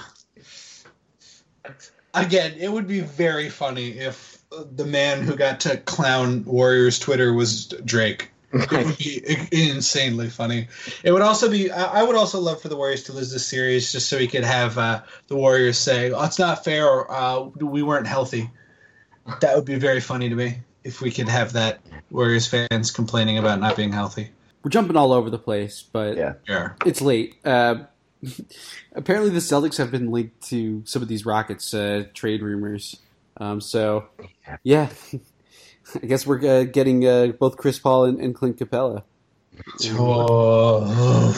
Again, 2.14 2.55
it 2.59 2.69
would 2.69 2.88
be 2.88 3.01
very 3.01 3.49
funny 3.49 3.90
if 3.90 4.36
the 4.51 4.87
man 4.87 5.23
who 5.23 5.37
got 5.37 5.61
to 5.61 5.77
clown 5.79 6.45
Warriors 6.45 6.99
Twitter 6.99 7.33
was 7.33 7.67
Drake. 7.85 8.31
It 8.53 8.71
would 8.71 8.97
be 8.99 9.23
insanely 9.53 10.31
funny. 10.31 10.69
It 11.03 11.13
would 11.13 11.21
also 11.23 11.51
be. 11.51 11.71
I 11.71 12.01
I 12.01 12.03
would 12.03 12.17
also 12.17 12.41
love 12.41 12.63
for 12.63 12.69
the 12.69 12.77
Warriors 12.77 13.03
to 13.05 13.13
lose 13.13 13.31
this 13.33 13.47
series, 13.47 13.93
just 13.93 14.09
so 14.09 14.17
we 14.17 14.29
could 14.29 14.45
have 14.45 14.79
uh, 14.79 15.03
the 15.27 15.37
Warriors 15.37 15.77
say, 15.79 16.11
"Oh, 16.13 16.23
it's 16.25 16.39
not 16.39 16.65
fair. 16.65 16.89
Or, 16.89 17.11
uh, 17.11 17.41
we 17.61 17.83
weren't 17.83 18.07
healthy." 18.07 18.51
That 19.41 19.57
would 19.57 19.65
be 19.65 19.75
very 19.75 20.01
funny 20.01 20.29
to 20.29 20.35
me 20.35 20.59
if 20.85 21.01
we 21.01 21.11
could 21.11 21.29
have 21.29 21.53
that 21.55 21.81
Warriors 22.11 22.47
fans 22.47 22.91
complaining 22.93 23.37
about 23.39 23.61
not 23.61 23.77
being 23.77 23.93
healthy. 23.93 24.31
We're 24.63 24.71
jumping 24.71 24.97
all 24.97 25.13
over 25.13 25.29
the 25.29 25.39
place, 25.39 25.83
but 25.83 26.17
Yeah. 26.17 26.35
Yeah. 26.49 26.71
it's 26.87 27.03
late. 27.03 27.37
Uh, 27.45 27.85
apparently, 28.95 29.31
the 29.31 29.41
Celtics 29.41 29.77
have 29.79 29.91
been 29.91 30.11
linked 30.11 30.49
to 30.49 30.83
some 30.87 31.03
of 31.03 31.09
these 31.09 31.27
Rockets 31.27 31.75
uh, 31.75 32.05
trade 32.15 32.43
rumors. 32.43 32.97
Um, 33.38 33.61
so, 33.61 34.07
yeah, 34.62 34.88
I 36.03 36.07
guess 36.07 36.27
we're 36.27 36.44
uh, 36.44 36.64
getting 36.64 37.07
uh, 37.07 37.29
both 37.38 37.57
Chris 37.57 37.79
Paul 37.79 38.07
and, 38.07 38.20
and 38.20 38.35
Clint 38.35 38.59
Capela. 38.59 39.05
Oh. 39.92 40.81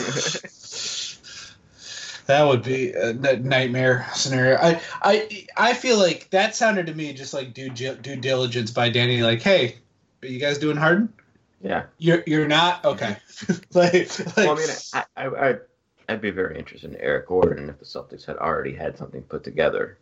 that 2.25 2.47
would 2.47 2.63
be 2.63 2.93
a 2.93 3.13
nightmare 3.13 4.07
scenario. 4.13 4.57
I, 4.57 4.81
I, 5.01 5.47
I 5.55 5.73
feel 5.73 5.97
like 5.97 6.29
that 6.31 6.55
sounded 6.55 6.87
to 6.87 6.93
me 6.93 7.13
just 7.13 7.33
like 7.33 7.53
due 7.53 7.69
due 7.69 8.15
diligence 8.15 8.71
by 8.71 8.89
Danny. 8.89 9.23
Like, 9.23 9.41
hey, 9.41 9.77
are 10.21 10.27
you 10.27 10.39
guys 10.39 10.57
doing 10.57 10.77
Harden? 10.77 11.13
Yeah. 11.61 11.85
You're 11.97 12.23
you're 12.25 12.47
not 12.47 12.85
okay. 12.85 13.17
like, 13.73 14.17
like 14.19 14.37
Well, 14.37 14.51
I 14.51 14.55
mean, 14.55 14.69
I, 14.93 15.03
I, 15.17 15.49
I'd, 15.49 15.59
I'd 16.07 16.21
be 16.21 16.31
very 16.31 16.57
interested 16.57 16.91
in 16.91 16.97
Eric 16.97 17.27
Gordon 17.27 17.69
if 17.69 17.79
the 17.79 17.85
Celtics 17.85 18.25
had 18.25 18.37
already 18.37 18.73
had 18.73 18.97
something 18.97 19.21
put 19.23 19.43
together 19.43 19.97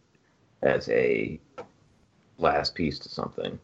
as 0.62 0.90
a 0.90 1.40
last 2.38 2.76
piece 2.76 3.00
to 3.00 3.10
something. 3.10 3.60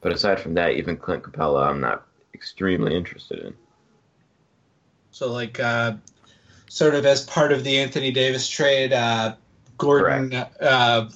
But 0.00 0.12
aside 0.12 0.40
from 0.40 0.54
that, 0.54 0.72
even 0.72 0.96
Clint 0.96 1.22
Capela, 1.22 1.66
I'm 1.68 1.80
not 1.80 2.06
extremely 2.34 2.94
interested 2.94 3.40
in. 3.40 3.54
so 5.10 5.32
like 5.32 5.58
uh, 5.58 5.94
sort 6.68 6.94
of 6.94 7.04
as 7.04 7.24
part 7.24 7.52
of 7.52 7.64
the 7.64 7.78
Anthony 7.78 8.12
Davis 8.12 8.48
trade, 8.48 8.92
uh, 8.92 9.34
Gordon, 9.76 10.34
uh, 10.34 11.08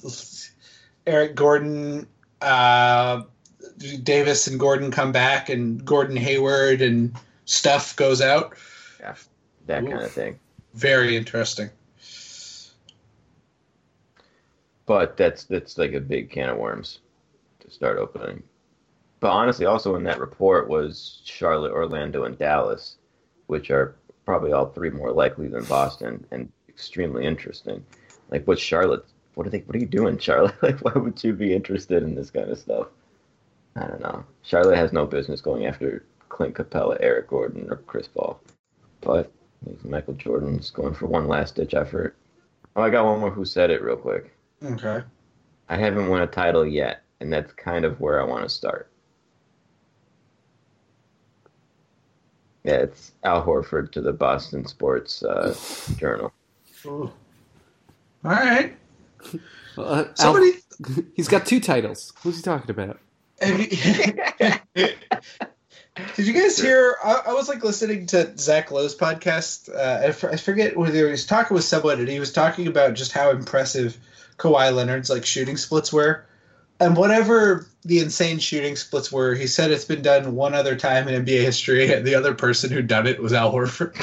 Eric 1.07 1.35
Gordon, 1.35 2.07
uh, 2.41 3.23
Davis 4.03 4.47
and 4.47 4.59
Gordon 4.59 4.91
come 4.91 5.11
back, 5.11 5.49
and 5.49 5.83
Gordon 5.83 6.17
Hayward 6.17 6.81
and 6.81 7.15
stuff 7.45 7.95
goes 7.95 8.21
out. 8.21 8.55
Yeah, 8.99 9.15
that 9.67 9.83
Oof. 9.83 9.89
kind 9.89 10.03
of 10.03 10.11
thing. 10.11 10.39
Very 10.73 11.15
interesting. 11.15 11.69
But 14.85 15.17
that's 15.17 15.45
that's 15.45 15.77
like 15.77 15.93
a 15.93 15.99
big 15.99 16.29
can 16.29 16.49
of 16.49 16.57
worms 16.57 16.99
to 17.59 17.71
start 17.71 17.97
opening. 17.97 18.43
But 19.19 19.31
honestly, 19.31 19.65
also 19.65 19.95
in 19.95 20.03
that 20.03 20.19
report 20.19 20.67
was 20.67 21.21
Charlotte, 21.23 21.71
Orlando, 21.71 22.25
and 22.25 22.37
Dallas, 22.37 22.97
which 23.47 23.71
are 23.71 23.95
probably 24.25 24.51
all 24.51 24.67
three 24.67 24.89
more 24.89 25.11
likely 25.11 25.47
than 25.47 25.63
Boston 25.65 26.25
and 26.31 26.51
extremely 26.67 27.25
interesting. 27.25 27.85
Like, 28.29 28.45
what's 28.47 28.61
Charlotte? 28.61 29.05
What 29.35 29.47
are 29.47 29.49
they? 29.49 29.59
What 29.59 29.75
are 29.75 29.79
you 29.79 29.85
doing, 29.85 30.17
Charlotte? 30.17 30.55
Like, 30.61 30.79
why 30.83 30.93
would 30.93 31.23
you 31.23 31.33
be 31.33 31.53
interested 31.53 32.03
in 32.03 32.15
this 32.15 32.31
kind 32.31 32.49
of 32.49 32.57
stuff? 32.57 32.87
I 33.75 33.87
don't 33.87 34.01
know. 34.01 34.23
Charlotte 34.43 34.77
has 34.77 34.93
no 34.93 35.05
business 35.05 35.41
going 35.41 35.65
after 35.65 36.03
Clint 36.29 36.55
Capela, 36.55 36.97
Eric 36.99 37.29
Gordon, 37.29 37.67
or 37.69 37.77
Chris 37.77 38.07
Paul. 38.07 38.39
But 39.01 39.31
Michael 39.83 40.13
Jordan's 40.15 40.69
going 40.69 40.93
for 40.93 41.07
one 41.07 41.27
last 41.27 41.55
ditch 41.55 41.73
effort. 41.73 42.15
Oh, 42.75 42.81
I 42.81 42.89
got 42.89 43.05
one 43.05 43.19
more. 43.19 43.31
Who 43.31 43.45
said 43.45 43.69
it? 43.69 43.81
Real 43.81 43.95
quick. 43.95 44.32
Okay. 44.63 45.03
I 45.69 45.77
haven't 45.77 46.07
won 46.07 46.21
a 46.21 46.27
title 46.27 46.65
yet, 46.65 47.03
and 47.19 47.31
that's 47.31 47.51
kind 47.53 47.85
of 47.85 47.99
where 47.99 48.21
I 48.21 48.23
want 48.23 48.43
to 48.43 48.49
start. 48.49 48.89
Yeah, 52.63 52.75
it's 52.75 53.11
Al 53.23 53.45
Horford 53.45 53.91
to 53.91 54.01
the 54.01 54.13
Boston 54.13 54.65
Sports 54.65 55.21
uh, 55.23 55.55
Journal. 55.97 56.31
All 56.85 57.11
right. 58.23 58.75
Well, 59.75 59.87
uh, 59.87 60.03
Al- 60.03 60.15
Somebody. 60.15 60.51
he's 61.15 61.27
got 61.27 61.47
two 61.47 61.59
titles. 61.59 62.13
Who's 62.21 62.35
he 62.35 62.43
talking 62.43 62.69
about? 62.69 62.99
Did 63.41 63.73
you 66.17 66.33
guys 66.33 66.59
hear? 66.59 66.97
I, 67.03 67.21
I 67.27 67.33
was 67.33 67.49
like 67.49 67.63
listening 67.63 68.05
to 68.07 68.37
Zach 68.37 68.69
Lowe's 68.69 68.95
podcast. 68.95 69.73
Uh, 69.73 70.03
I, 70.03 70.07
f- 70.09 70.23
I 70.25 70.35
forget 70.35 70.77
whether 70.77 71.05
he 71.05 71.11
was 71.11 71.25
talking 71.25 71.55
with 71.55 71.63
someone, 71.63 71.99
and 71.99 72.07
he 72.07 72.19
was 72.19 72.31
talking 72.31 72.67
about 72.67 72.93
just 72.93 73.13
how 73.13 73.31
impressive 73.31 73.97
Kawhi 74.37 74.73
Leonard's 74.73 75.09
like 75.09 75.25
shooting 75.25 75.57
splits 75.57 75.91
were, 75.93 76.25
and 76.79 76.95
whatever 76.97 77.67
the 77.85 77.99
insane 77.99 78.39
shooting 78.39 78.75
splits 78.75 79.11
were, 79.11 79.35
he 79.35 79.47
said 79.47 79.71
it's 79.71 79.85
been 79.85 80.01
done 80.01 80.35
one 80.35 80.53
other 80.53 80.75
time 80.75 81.07
in 81.07 81.25
NBA 81.25 81.41
history, 81.41 81.93
and 81.93 82.05
the 82.07 82.15
other 82.15 82.33
person 82.33 82.71
who 82.71 82.81
done 82.81 83.07
it 83.07 83.21
was 83.21 83.33
Al 83.33 83.51
Horford. 83.53 83.93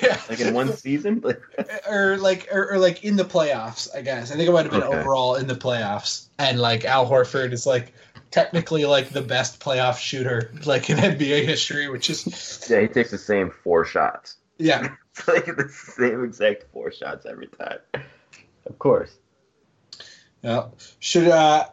yeah. 0.02 0.20
Like 0.28 0.40
in 0.40 0.54
one 0.54 0.72
season? 0.76 1.20
Like, 1.22 1.40
or 1.88 2.16
like 2.16 2.48
or, 2.52 2.72
or 2.72 2.78
like 2.78 3.04
in 3.04 3.16
the 3.16 3.24
playoffs, 3.24 3.88
I 3.94 4.02
guess. 4.02 4.32
I 4.32 4.36
think 4.36 4.48
it 4.48 4.52
might 4.52 4.64
have 4.64 4.72
been 4.72 4.82
Okay. 4.82 4.98
overall 4.98 5.36
in 5.36 5.46
the 5.46 5.54
playoffs. 5.54 6.26
And 6.38 6.58
like 6.58 6.84
Al 6.84 7.08
Horford 7.08 7.52
is 7.52 7.66
like 7.66 7.92
technically 8.30 8.84
like 8.84 9.10
the 9.10 9.22
best 9.22 9.60
playoff 9.60 9.98
shooter 9.98 10.50
like 10.64 10.90
in 10.90 10.96
NBA 10.98 11.44
history, 11.44 11.88
which 11.88 12.10
is 12.10 12.66
yeah, 12.68 12.80
he 12.80 12.88
takes 12.88 13.10
the 13.10 13.18
same 13.18 13.50
four 13.50 13.84
shots. 13.84 14.36
yeah. 14.58 14.94
Like 15.26 15.46
the 15.46 15.70
same 15.70 16.24
exact 16.24 16.64
four 16.74 16.92
shots 16.92 17.24
every 17.24 17.46
time. 17.46 17.78
Of 18.66 18.78
course. 18.78 19.14
Yeah. 20.42 20.66
Should 21.00 21.28
uh 21.28 21.66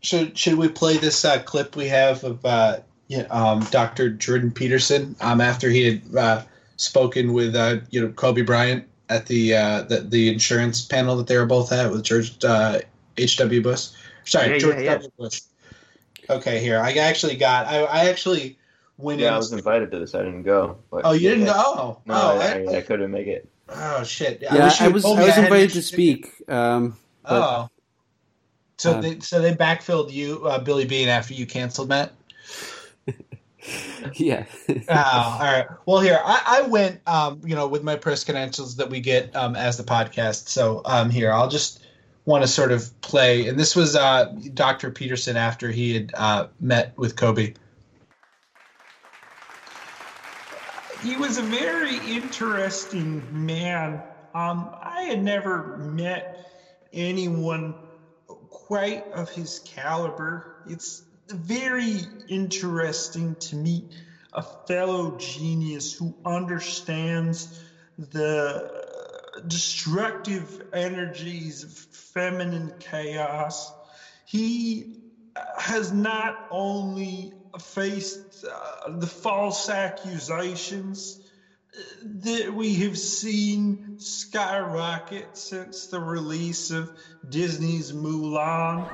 should 0.00 0.36
should 0.36 0.54
we 0.54 0.68
play 0.68 0.96
this 0.96 1.24
uh, 1.24 1.40
clip 1.42 1.76
we 1.76 1.88
have 1.88 2.24
of 2.24 2.44
uh 2.44 2.78
yeah, 3.08 3.22
um, 3.30 3.60
Dr. 3.70 4.10
Jordan 4.10 4.50
Peterson 4.50 5.16
um 5.20 5.40
after 5.40 5.70
he 5.70 5.84
had 5.86 6.16
uh, 6.16 6.42
spoken 6.76 7.32
with 7.32 7.54
uh 7.56 7.76
you 7.90 8.00
know 8.00 8.08
Kobe 8.12 8.42
Bryant 8.42 8.84
at 9.08 9.26
the 9.26 9.54
uh 9.54 9.82
the, 9.82 10.00
the 10.00 10.28
insurance 10.32 10.84
panel 10.84 11.16
that 11.16 11.26
they 11.26 11.36
were 11.38 11.46
both 11.46 11.72
at 11.72 11.90
with 11.90 12.02
George 12.04 12.44
uh 12.44 12.80
H.W. 13.16 13.62
Bush. 13.62 13.88
Sorry, 14.24 14.52
Yeah, 14.52 14.58
George 14.58 14.74
yeah, 14.76 14.82
yeah. 14.82 14.92
W. 14.94 15.10
Bush. 15.18 15.40
Okay, 16.30 16.60
here. 16.60 16.78
I 16.78 16.92
actually 16.92 17.36
got 17.36 17.66
I, 17.66 17.82
I 17.84 18.08
actually 18.10 18.58
went 18.98 19.20
Yeah, 19.20 19.28
in 19.28 19.34
I 19.34 19.36
was 19.38 19.52
invited 19.52 19.90
to 19.92 19.98
this. 19.98 20.14
I 20.14 20.18
didn't 20.18 20.42
go. 20.42 20.78
But 20.90 21.02
Oh, 21.04 21.12
you 21.12 21.30
didn't 21.30 21.46
go? 21.46 21.52
Oh, 21.56 21.98
No, 22.04 22.14
oh, 22.14 22.38
I, 22.38 22.64
I- 22.70 22.76
I, 22.78 22.80
couldn't 22.82 23.10
make 23.10 23.26
it. 23.26 23.48
Oh 23.70 24.04
shit. 24.04 24.40
Yeah, 24.42 24.64
wish 24.64 24.80
I 24.80 24.88
was 24.88 25.04
I 25.04 25.08
was 25.22 25.38
invited 25.38 25.70
to 25.72 25.82
speak. 25.82 26.32
Um, 26.48 26.96
but- 27.22 27.42
Oh. 27.42 27.68
So 28.78 28.92
Uh, 28.92 29.00
they 29.00 29.18
so 29.20 29.40
they 29.42 29.54
backfilled 29.54 30.12
you, 30.12 30.46
uh, 30.46 30.60
Billy 30.60 30.84
Bean, 30.84 31.08
after 31.08 31.34
you 31.34 31.46
canceled 31.46 31.88
Matt. 31.88 32.12
yeah. 34.14 34.44
Oh, 34.68 34.84
all 34.88 35.40
right. 35.40 35.66
Well, 35.86 36.00
here 36.00 36.20
I, 36.24 36.60
I 36.64 36.68
went, 36.68 37.00
um, 37.06 37.40
you 37.44 37.54
know, 37.56 37.66
with 37.66 37.82
my 37.82 37.96
press 37.96 38.22
credentials 38.24 38.76
that 38.76 38.88
we 38.88 39.00
get 39.00 39.34
um, 39.34 39.56
as 39.56 39.76
the 39.76 39.82
podcast. 39.82 40.48
So 40.48 40.82
um, 40.84 41.10
here 41.10 41.32
I'll 41.32 41.48
just 41.48 41.84
want 42.24 42.42
to 42.44 42.48
sort 42.48 42.70
of 42.72 42.98
play, 43.00 43.48
and 43.48 43.58
this 43.58 43.74
was 43.74 43.96
uh, 43.96 44.26
Dr. 44.54 44.90
Peterson 44.90 45.36
after 45.36 45.70
he 45.70 45.94
had 45.94 46.12
uh, 46.14 46.46
met 46.60 46.96
with 46.96 47.16
Kobe. 47.16 47.54
He 51.02 51.16
was 51.16 51.38
a 51.38 51.42
very 51.42 51.96
interesting 51.96 53.46
man. 53.46 54.02
Um, 54.34 54.74
I 54.82 55.02
had 55.02 55.22
never 55.22 55.76
met 55.78 56.46
anyone 56.92 57.74
quite 58.50 59.06
of 59.12 59.30
his 59.30 59.60
caliber. 59.60 60.62
It's 60.68 61.02
very 61.28 62.00
interesting 62.28 63.36
to 63.36 63.56
meet 63.56 63.84
a 64.32 64.42
fellow 64.42 65.16
genius 65.18 65.92
who 65.92 66.14
understands 66.24 67.62
the 67.96 68.70
destructive 69.46 70.62
energies 70.72 71.64
of 71.64 71.72
feminine 71.72 72.74
chaos. 72.80 73.72
He 74.26 74.96
has 75.58 75.92
not 75.92 76.48
only 76.50 77.32
faced 77.62 78.44
uh, 78.44 78.90
the 78.98 79.06
false 79.06 79.68
accusations 79.68 81.20
uh, 81.74 81.82
that 82.22 82.52
we 82.52 82.74
have 82.76 82.98
seen 82.98 83.98
skyrocket 83.98 85.36
since 85.36 85.86
the 85.86 86.00
release 86.00 86.70
of 86.70 86.90
Disney's 87.28 87.92
Mulan. 87.92 88.88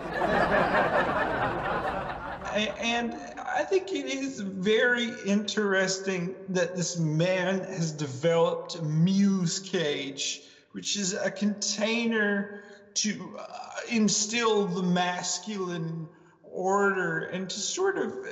And 2.54 3.14
I 3.14 3.64
think 3.64 3.92
it 3.92 4.06
is 4.06 4.38
very 4.38 5.10
interesting 5.26 6.36
that 6.50 6.76
this 6.76 6.96
man 6.98 7.60
has 7.64 7.90
developed 7.90 8.76
a 8.76 8.82
Muse 8.82 9.58
Cage, 9.58 10.40
which 10.70 10.96
is 10.96 11.14
a 11.14 11.32
container 11.32 12.62
to 12.94 13.36
uh, 13.38 13.46
instill 13.90 14.66
the 14.66 14.82
masculine 14.82 16.08
order 16.44 17.20
and 17.20 17.50
to 17.50 17.58
sort 17.58 17.98
of 17.98 18.12
uh, 18.12 18.28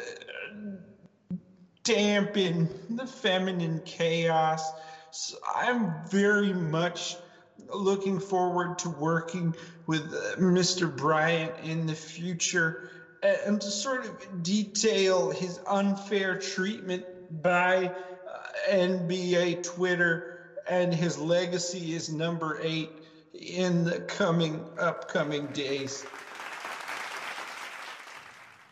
dampen 1.85 2.69
the 2.91 3.07
feminine 3.07 3.81
chaos. 3.85 4.71
So 5.11 5.37
I'm 5.55 5.93
very 6.09 6.53
much 6.53 7.17
looking 7.69 8.19
forward 8.19 8.79
to 8.81 8.91
working 8.91 9.55
with 9.87 10.03
uh, 10.13 10.37
Mr. 10.41 10.95
Bryant 10.95 11.53
in 11.65 11.87
the 11.87 11.95
future 11.95 12.91
and 13.23 13.61
to 13.61 13.71
sort 13.71 14.05
of 14.05 14.43
detail 14.43 15.31
his 15.31 15.61
unfair 15.67 16.39
treatment 16.39 17.05
by 17.43 17.87
uh, 17.87 18.71
NBA 18.71 19.63
Twitter 19.63 20.33
and 20.69 20.93
his 20.93 21.19
legacy 21.19 21.95
is 21.95 22.13
number 22.13 22.59
eight 22.63 22.91
in 23.35 23.85
the 23.85 24.01
coming 24.01 24.65
upcoming 24.79 25.47
days. 25.49 26.05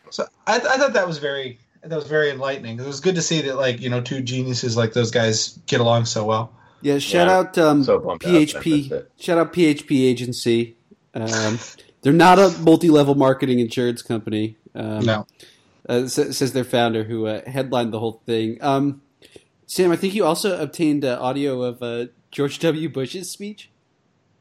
So 0.09 0.27
I, 0.45 0.55
I 0.55 0.59
thought 0.77 0.93
that 0.93 1.07
was 1.07 1.17
very 1.17 1.59
that 1.83 1.95
was 1.95 2.07
very 2.07 2.29
enlightening. 2.29 2.79
It 2.79 2.85
was 2.85 2.99
good 2.99 3.15
to 3.15 3.21
see 3.21 3.41
that 3.41 3.55
like 3.55 3.81
you 3.81 3.89
know 3.89 4.01
two 4.01 4.21
geniuses 4.21 4.77
like 4.77 4.93
those 4.93 5.11
guys 5.11 5.59
get 5.65 5.79
along 5.79 6.05
so 6.05 6.25
well. 6.25 6.53
Yeah, 6.81 6.97
shout 6.99 7.27
Yeah, 7.27 7.37
out 7.37 7.57
um, 7.57 7.83
so 7.83 7.99
bummed 7.99 8.25
out 8.25 8.31
that 8.31 8.35
I 8.35 8.39
missed 8.39 8.55
PHP. 8.57 9.05
Shout 9.19 9.37
out 9.37 9.53
PHP 9.53 10.07
agency. 10.07 10.77
Um, 11.13 11.59
they're 12.01 12.13
not 12.13 12.39
a 12.39 12.49
multi-level 12.59 13.15
marketing 13.15 13.59
insurance 13.59 14.01
company. 14.01 14.57
Um, 14.73 15.05
No, 15.05 15.27
uh, 15.87 16.07
says 16.07 16.53
their 16.53 16.63
founder, 16.63 17.03
who 17.03 17.27
uh, 17.27 17.41
headlined 17.49 17.93
the 17.93 17.99
whole 17.99 18.21
thing. 18.25 18.57
Um, 18.61 19.01
Sam, 19.67 19.91
I 19.91 19.95
think 19.95 20.13
you 20.15 20.25
also 20.25 20.61
obtained 20.61 21.05
uh, 21.05 21.17
audio 21.21 21.61
of 21.61 21.81
uh, 21.83 22.07
George 22.31 22.59
W. 22.59 22.89
Bush's 22.89 23.29
speech? 23.29 23.69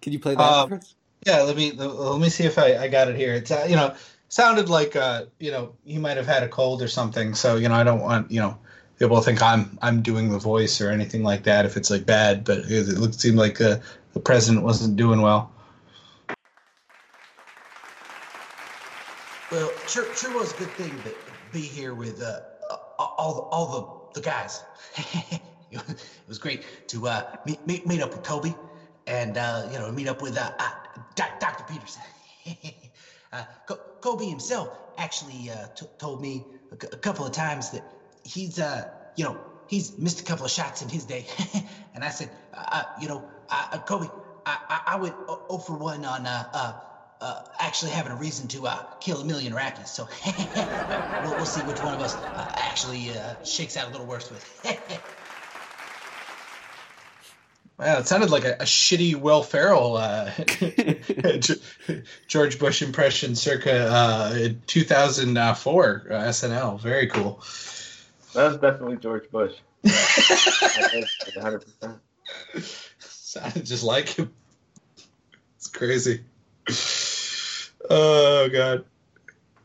Can 0.00 0.12
you 0.12 0.18
play 0.18 0.34
that 0.34 0.68
for 0.68 0.74
us? 0.76 0.94
Yeah, 1.26 1.42
let 1.42 1.56
me 1.56 1.72
let 1.72 2.20
me 2.20 2.30
see 2.30 2.44
if 2.44 2.58
I, 2.58 2.76
I 2.76 2.88
got 2.88 3.08
it 3.08 3.16
here. 3.16 3.34
It's 3.34 3.50
uh, 3.50 3.66
you 3.68 3.76
know 3.76 3.94
sounded 4.30 4.68
like 4.70 4.96
uh 4.96 5.26
you 5.38 5.50
know 5.50 5.74
he 5.84 5.98
might 5.98 6.16
have 6.16 6.26
had 6.26 6.42
a 6.42 6.48
cold 6.48 6.80
or 6.80 6.88
something. 6.88 7.34
So 7.34 7.56
you 7.56 7.68
know 7.68 7.74
I 7.74 7.84
don't 7.84 8.00
want 8.00 8.30
you 8.30 8.40
know 8.40 8.56
people 8.98 9.18
to 9.18 9.22
think 9.22 9.42
I'm 9.42 9.78
I'm 9.82 10.00
doing 10.00 10.30
the 10.30 10.38
voice 10.38 10.80
or 10.80 10.90
anything 10.90 11.22
like 11.22 11.42
that 11.44 11.66
if 11.66 11.76
it's 11.76 11.90
like 11.90 12.06
bad. 12.06 12.44
But 12.44 12.60
it, 12.70 12.88
looked 12.98 13.20
seemed 13.20 13.36
like 13.36 13.60
uh, 13.60 13.78
the 14.14 14.20
president 14.20 14.64
wasn't 14.64 14.96
doing 14.96 15.20
well. 15.20 15.52
Well, 19.52 19.72
sure, 19.88 20.14
sure 20.14 20.32
was 20.32 20.54
a 20.54 20.58
good 20.58 20.70
thing 20.70 20.90
to 21.02 21.12
be 21.52 21.60
here 21.60 21.92
with 21.92 22.22
uh, 22.22 22.38
all 23.00 23.34
the, 23.34 23.40
all 23.40 24.10
the, 24.14 24.20
the 24.20 24.24
guys. 24.24 24.62
it 25.72 25.80
was 26.28 26.38
great 26.38 26.64
to 26.88 27.08
uh, 27.08 27.36
meet, 27.44 27.66
meet 27.66 27.84
meet 27.84 28.00
up 28.00 28.10
with 28.10 28.22
Kobe 28.22 28.54
and 29.08 29.36
uh, 29.36 29.68
you 29.72 29.78
know 29.78 29.90
meet 29.90 30.06
up 30.06 30.22
with 30.22 30.38
uh, 30.38 30.52
uh, 30.56 30.70
Dr. 31.16 31.64
Peterson. 31.64 32.02
uh, 33.32 33.44
Kobe 34.00 34.26
himself 34.26 34.68
actually 34.96 35.50
uh, 35.50 35.66
t- 35.76 35.86
told 35.98 36.20
me 36.20 36.46
a, 36.72 36.76
couple 36.76 37.26
of 37.26 37.32
times 37.32 37.70
that 37.70 37.82
he's 38.24 38.58
uh, 38.58 38.84
you 39.16 39.24
know 39.24 39.36
he's 39.66 39.98
missed 39.98 40.20
a 40.20 40.24
couple 40.24 40.44
of 40.44 40.50
shots 40.50 40.82
in 40.82 40.88
his 40.88 41.04
day, 41.04 41.26
and 41.94 42.04
I 42.04 42.10
said, 42.10 42.30
uh, 42.52 42.84
you 43.00 43.08
know, 43.08 43.24
uh, 43.48 43.78
Kobe, 43.78 44.08
I, 44.46 44.58
I, 44.68 44.80
I 44.86 44.96
went 44.96 45.16
0 45.28 45.58
for 45.60 45.76
one 45.76 46.04
on. 46.04 46.26
Uh, 46.26 46.72
uh, 47.22 47.38
actually 47.58 47.90
having 47.90 48.10
a 48.10 48.16
reason 48.16 48.48
to 48.48 48.66
kill 48.98 49.20
a 49.20 49.24
million 49.24 49.52
Iraqis. 49.52 49.88
So 49.88 50.08
we'll, 51.22 51.36
we'll 51.36 51.44
see 51.44 51.62
which 51.62 51.82
one 51.82 51.92
of 51.92 52.00
us 52.00 52.16
actually 52.56 53.12
shakes 53.42 53.76
out 53.76 53.88
a 53.88 53.90
little 53.90 54.06
worse 54.06 54.30
with. 54.30 54.42
Wow, 57.80 57.98
it 57.98 58.06
sounded 58.06 58.28
like 58.28 58.44
a, 58.44 58.56
a 58.56 58.64
shitty 58.64 59.14
Will 59.16 59.42
Ferrell 59.42 59.96
uh, 59.96 60.30
George 62.28 62.58
Bush 62.58 62.82
impression 62.82 63.34
circa 63.34 63.88
uh, 63.90 64.48
2004 64.66 66.06
uh, 66.10 66.14
SNL. 66.14 66.78
Very 66.78 67.06
cool. 67.06 67.42
That 68.34 68.48
was 68.48 68.58
definitely 68.58 68.98
George 68.98 69.30
Bush. 69.30 69.54
I 69.86 71.04
100%. 71.38 71.98
Sounded 72.98 73.64
just 73.64 73.82
like 73.82 74.10
him. 74.10 74.30
It's 75.56 75.68
crazy. 75.68 76.20
Oh 77.88 78.50
god. 78.52 78.84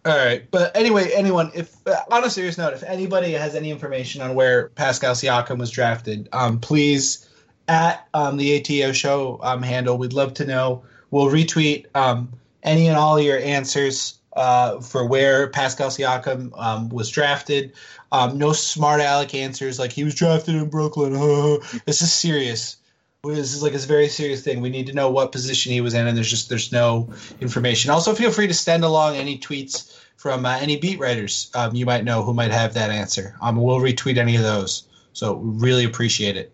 All 0.05 0.15
right, 0.15 0.49
but 0.51 0.77
anyway, 0.77 1.11
anyone, 1.13 1.51
if 1.53 1.75
uh, 1.85 1.95
on 2.11 2.23
a 2.23 2.29
serious 2.29 2.57
note, 2.57 2.73
if 2.73 2.83
anybody 2.83 3.31
has 3.31 3.55
any 3.55 3.71
information 3.71 4.21
on 4.21 4.35
where 4.35 4.69
Pascal 4.69 5.15
Siakam 5.15 5.57
was 5.57 5.71
drafted, 5.71 6.29
um, 6.31 6.59
please 6.59 7.27
at 7.67 8.07
um, 8.13 8.37
the 8.37 8.59
ATO 8.59 8.91
show 8.91 9.39
um, 9.41 9.61
handle, 9.61 9.97
we'd 9.97 10.13
love 10.13 10.35
to 10.35 10.45
know. 10.45 10.83
We'll 11.11 11.27
retweet 11.27 11.85
um, 11.95 12.33
any 12.63 12.87
and 12.87 12.97
all 12.97 13.19
your 13.19 13.39
answers 13.39 14.19
uh, 14.35 14.81
for 14.81 15.05
where 15.05 15.47
Pascal 15.47 15.89
Siakam 15.89 16.51
um, 16.57 16.89
was 16.89 17.09
drafted. 17.09 17.73
Um, 18.11 18.37
no 18.37 18.53
smart 18.53 19.01
aleck 19.01 19.33
answers 19.33 19.79
like 19.79 19.91
he 19.91 20.03
was 20.03 20.15
drafted 20.15 20.55
in 20.55 20.69
Brooklyn. 20.69 21.13
this 21.85 22.01
is 22.01 22.11
serious. 22.11 22.77
This 23.23 23.55
is 23.55 23.63
like 23.63 23.73
a 23.73 23.79
very 23.79 24.07
serious 24.07 24.43
thing. 24.43 24.61
We 24.61 24.69
need 24.69 24.87
to 24.87 24.93
know 24.93 25.09
what 25.09 25.31
position 25.31 25.71
he 25.71 25.81
was 25.81 25.95
in, 25.95 26.05
and 26.05 26.15
there's 26.15 26.29
just 26.29 26.49
there's 26.49 26.71
no 26.71 27.09
information. 27.41 27.89
Also, 27.89 28.13
feel 28.13 28.29
free 28.29 28.47
to 28.47 28.53
send 28.53 28.83
along 28.83 29.15
any 29.15 29.39
tweets 29.39 29.99
from 30.15 30.45
uh, 30.45 30.57
any 30.61 30.77
beat 30.77 30.99
writers 30.99 31.51
um, 31.55 31.75
you 31.75 31.85
might 31.85 32.03
know 32.03 32.23
who 32.23 32.33
might 32.33 32.51
have 32.51 32.75
that 32.75 32.91
answer. 32.91 33.35
We'll 33.41 33.79
retweet 33.79 34.17
any 34.17 34.35
of 34.35 34.43
those. 34.43 34.87
So 35.13 35.35
really 35.35 35.85
appreciate 35.85 36.37
it. 36.37 36.51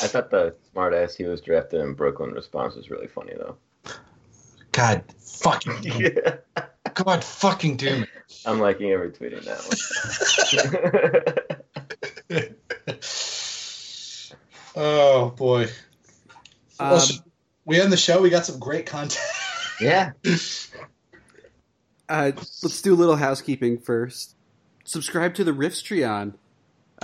I 0.00 0.06
thought 0.08 0.30
the 0.30 0.54
smart 0.70 0.94
ass 0.94 1.14
he 1.14 1.24
was 1.24 1.40
drafted 1.40 1.80
in 1.80 1.94
Brooklyn 1.94 2.30
response 2.32 2.74
was 2.74 2.90
really 2.90 3.08
funny 3.08 3.34
though. 3.36 3.56
God 4.72 5.04
fucking 5.18 5.82
Yeah. 5.82 6.36
God 6.94 7.22
fucking 7.22 7.76
damn 7.76 8.06
I'm 8.46 8.58
liking 8.58 8.92
and 8.92 9.00
retweeting 9.00 9.44
that 9.44 9.58
one. 10.58 11.76
it. 12.30 12.58
oh 14.76 15.30
boy. 15.30 15.68
Um, 16.80 16.98
sh- 17.00 17.18
we 17.64 17.80
end 17.80 17.92
the 17.92 17.96
show. 17.96 18.20
We 18.20 18.30
got 18.30 18.46
some 18.46 18.58
great 18.58 18.86
content. 18.86 19.24
yeah. 19.80 20.12
Uh, 22.08 22.32
let's 22.62 22.82
do 22.82 22.94
a 22.94 22.96
little 22.96 23.16
housekeeping 23.16 23.78
first. 23.78 24.34
Subscribe 24.84 25.34
to 25.34 25.44
the 25.44 25.52
Riffstreon. 25.52 26.34
I, 26.34 26.36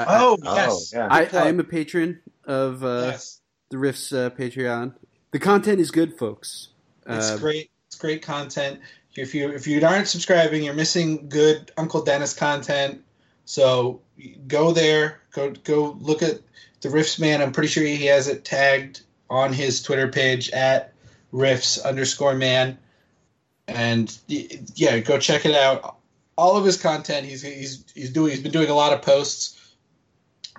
Oh 0.09 0.39
Oh, 0.45 0.55
yes. 0.55 0.93
yeah. 0.95 1.09
I, 1.11 1.29
I 1.33 1.49
am 1.49 1.61
a 1.61 1.65
patron 1.65 2.21
of 2.45 2.85
uh, 2.85 3.09
yes. 3.13 3.41
the 3.71 3.77
Riffs 3.77 4.13
uh, 4.17 4.31
Patreon. 4.31 4.95
The 5.33 5.39
content 5.39 5.81
is 5.81 5.91
good, 5.91 6.17
folks. 6.19 6.69
It's 7.07 7.31
Uh, 7.31 7.39
great. 7.39 7.71
It's 7.87 7.97
great 7.97 8.23
content. 8.23 8.81
If 9.17 9.35
you 9.35 9.51
if 9.51 9.67
you 9.67 9.85
aren't 9.85 10.07
subscribing, 10.09 10.63
you're 10.63 10.75
missing 10.75 11.29
good 11.29 11.73
Uncle 11.77 12.03
Dennis 12.03 12.35
content. 12.35 13.03
So 13.47 14.01
go 14.47 14.73
there. 14.73 15.21
Go 15.33 15.51
go 15.65 15.97
look 16.01 16.23
at 16.23 16.41
the 16.83 16.89
Riffs 16.89 17.19
man. 17.19 17.43
I'm 17.43 17.51
pretty 17.53 17.69
sure 17.69 17.83
he 17.83 18.07
has 18.07 18.29
it 18.29 18.45
tagged 18.45 19.01
on 19.31 19.53
his 19.53 19.83
Twitter 19.83 20.07
page 20.09 20.51
at 20.51 20.93
Riffs 21.33 21.83
underscore 21.85 22.35
man. 22.35 22.79
And 23.67 24.17
yeah, 24.29 24.99
go 25.01 25.19
check 25.19 25.45
it 25.45 25.55
out. 25.55 25.97
All 26.37 26.57
of 26.57 26.65
his 26.65 26.81
content. 26.81 27.27
He's 27.27 27.43
he's 27.43 27.85
he's 27.95 28.11
doing. 28.11 28.31
He's 28.31 28.41
been 28.41 28.53
doing 28.53 28.71
a 28.71 28.75
lot 28.75 28.93
of 28.93 29.03
posts. 29.03 29.58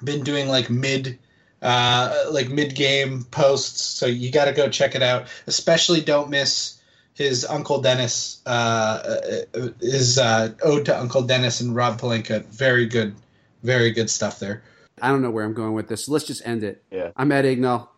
Been 0.04 0.24
doing 0.24 0.48
like 0.48 0.70
mid 0.70 1.20
uh, 1.62 2.26
like 2.32 2.50
mid 2.50 2.76
game 2.76 3.24
posts. 3.26 3.82
So 3.82 4.06
you 4.06 4.32
got 4.32 4.46
to 4.46 4.54
go 4.54 4.70
check 4.70 4.96
it 4.96 5.04
out. 5.04 5.28
Especially 5.48 6.02
don't 6.02 6.30
miss 6.30 6.80
his 7.14 7.46
Uncle 7.46 7.82
Dennis, 7.82 8.42
uh, 8.46 9.18
uh, 9.54 9.68
his 9.82 10.18
uh, 10.18 10.54
ode 10.64 10.86
to 10.86 10.98
Uncle 10.98 11.22
Dennis 11.22 11.60
and 11.60 11.76
Rob 11.76 12.00
Pelinka. 12.00 12.46
Very 12.46 12.86
good, 12.86 13.14
very 13.62 13.92
good 13.92 14.10
stuff 14.10 14.40
there. 14.40 14.64
I 15.02 15.10
don't 15.10 15.22
know 15.22 15.30
where 15.30 15.44
I'm 15.44 15.54
going 15.54 15.74
with 15.74 15.90
this. 15.90 16.08
Let's 16.08 16.26
just 16.26 16.46
end 16.46 16.64
it. 16.64 16.84
Yeah. 16.92 17.12
I'm 17.18 17.32
Ed 17.32 17.46
Ignall. 17.46 17.90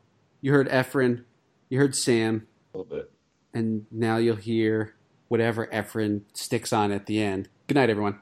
You 0.41 0.53
heard 0.53 0.69
Efren. 0.69 1.23
You 1.69 1.77
heard 1.77 1.95
Sam. 1.95 2.47
A 2.73 2.79
little 2.79 2.97
bit. 2.97 3.11
And 3.53 3.85
now 3.91 4.17
you'll 4.17 4.37
hear 4.37 4.95
whatever 5.27 5.67
Efren 5.67 6.21
sticks 6.33 6.73
on 6.73 6.91
at 6.91 7.05
the 7.05 7.21
end. 7.21 7.47
Good 7.67 7.75
night, 7.75 7.89
everyone. 7.89 8.19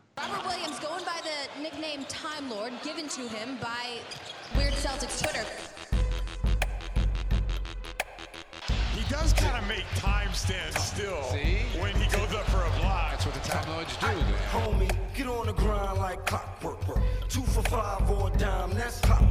For 17.64 17.70
five 17.70 18.10
or 18.10 18.28
a 18.28 18.38
dime, 18.38 18.72
that's. 18.72 19.06
Sure. 19.06 19.29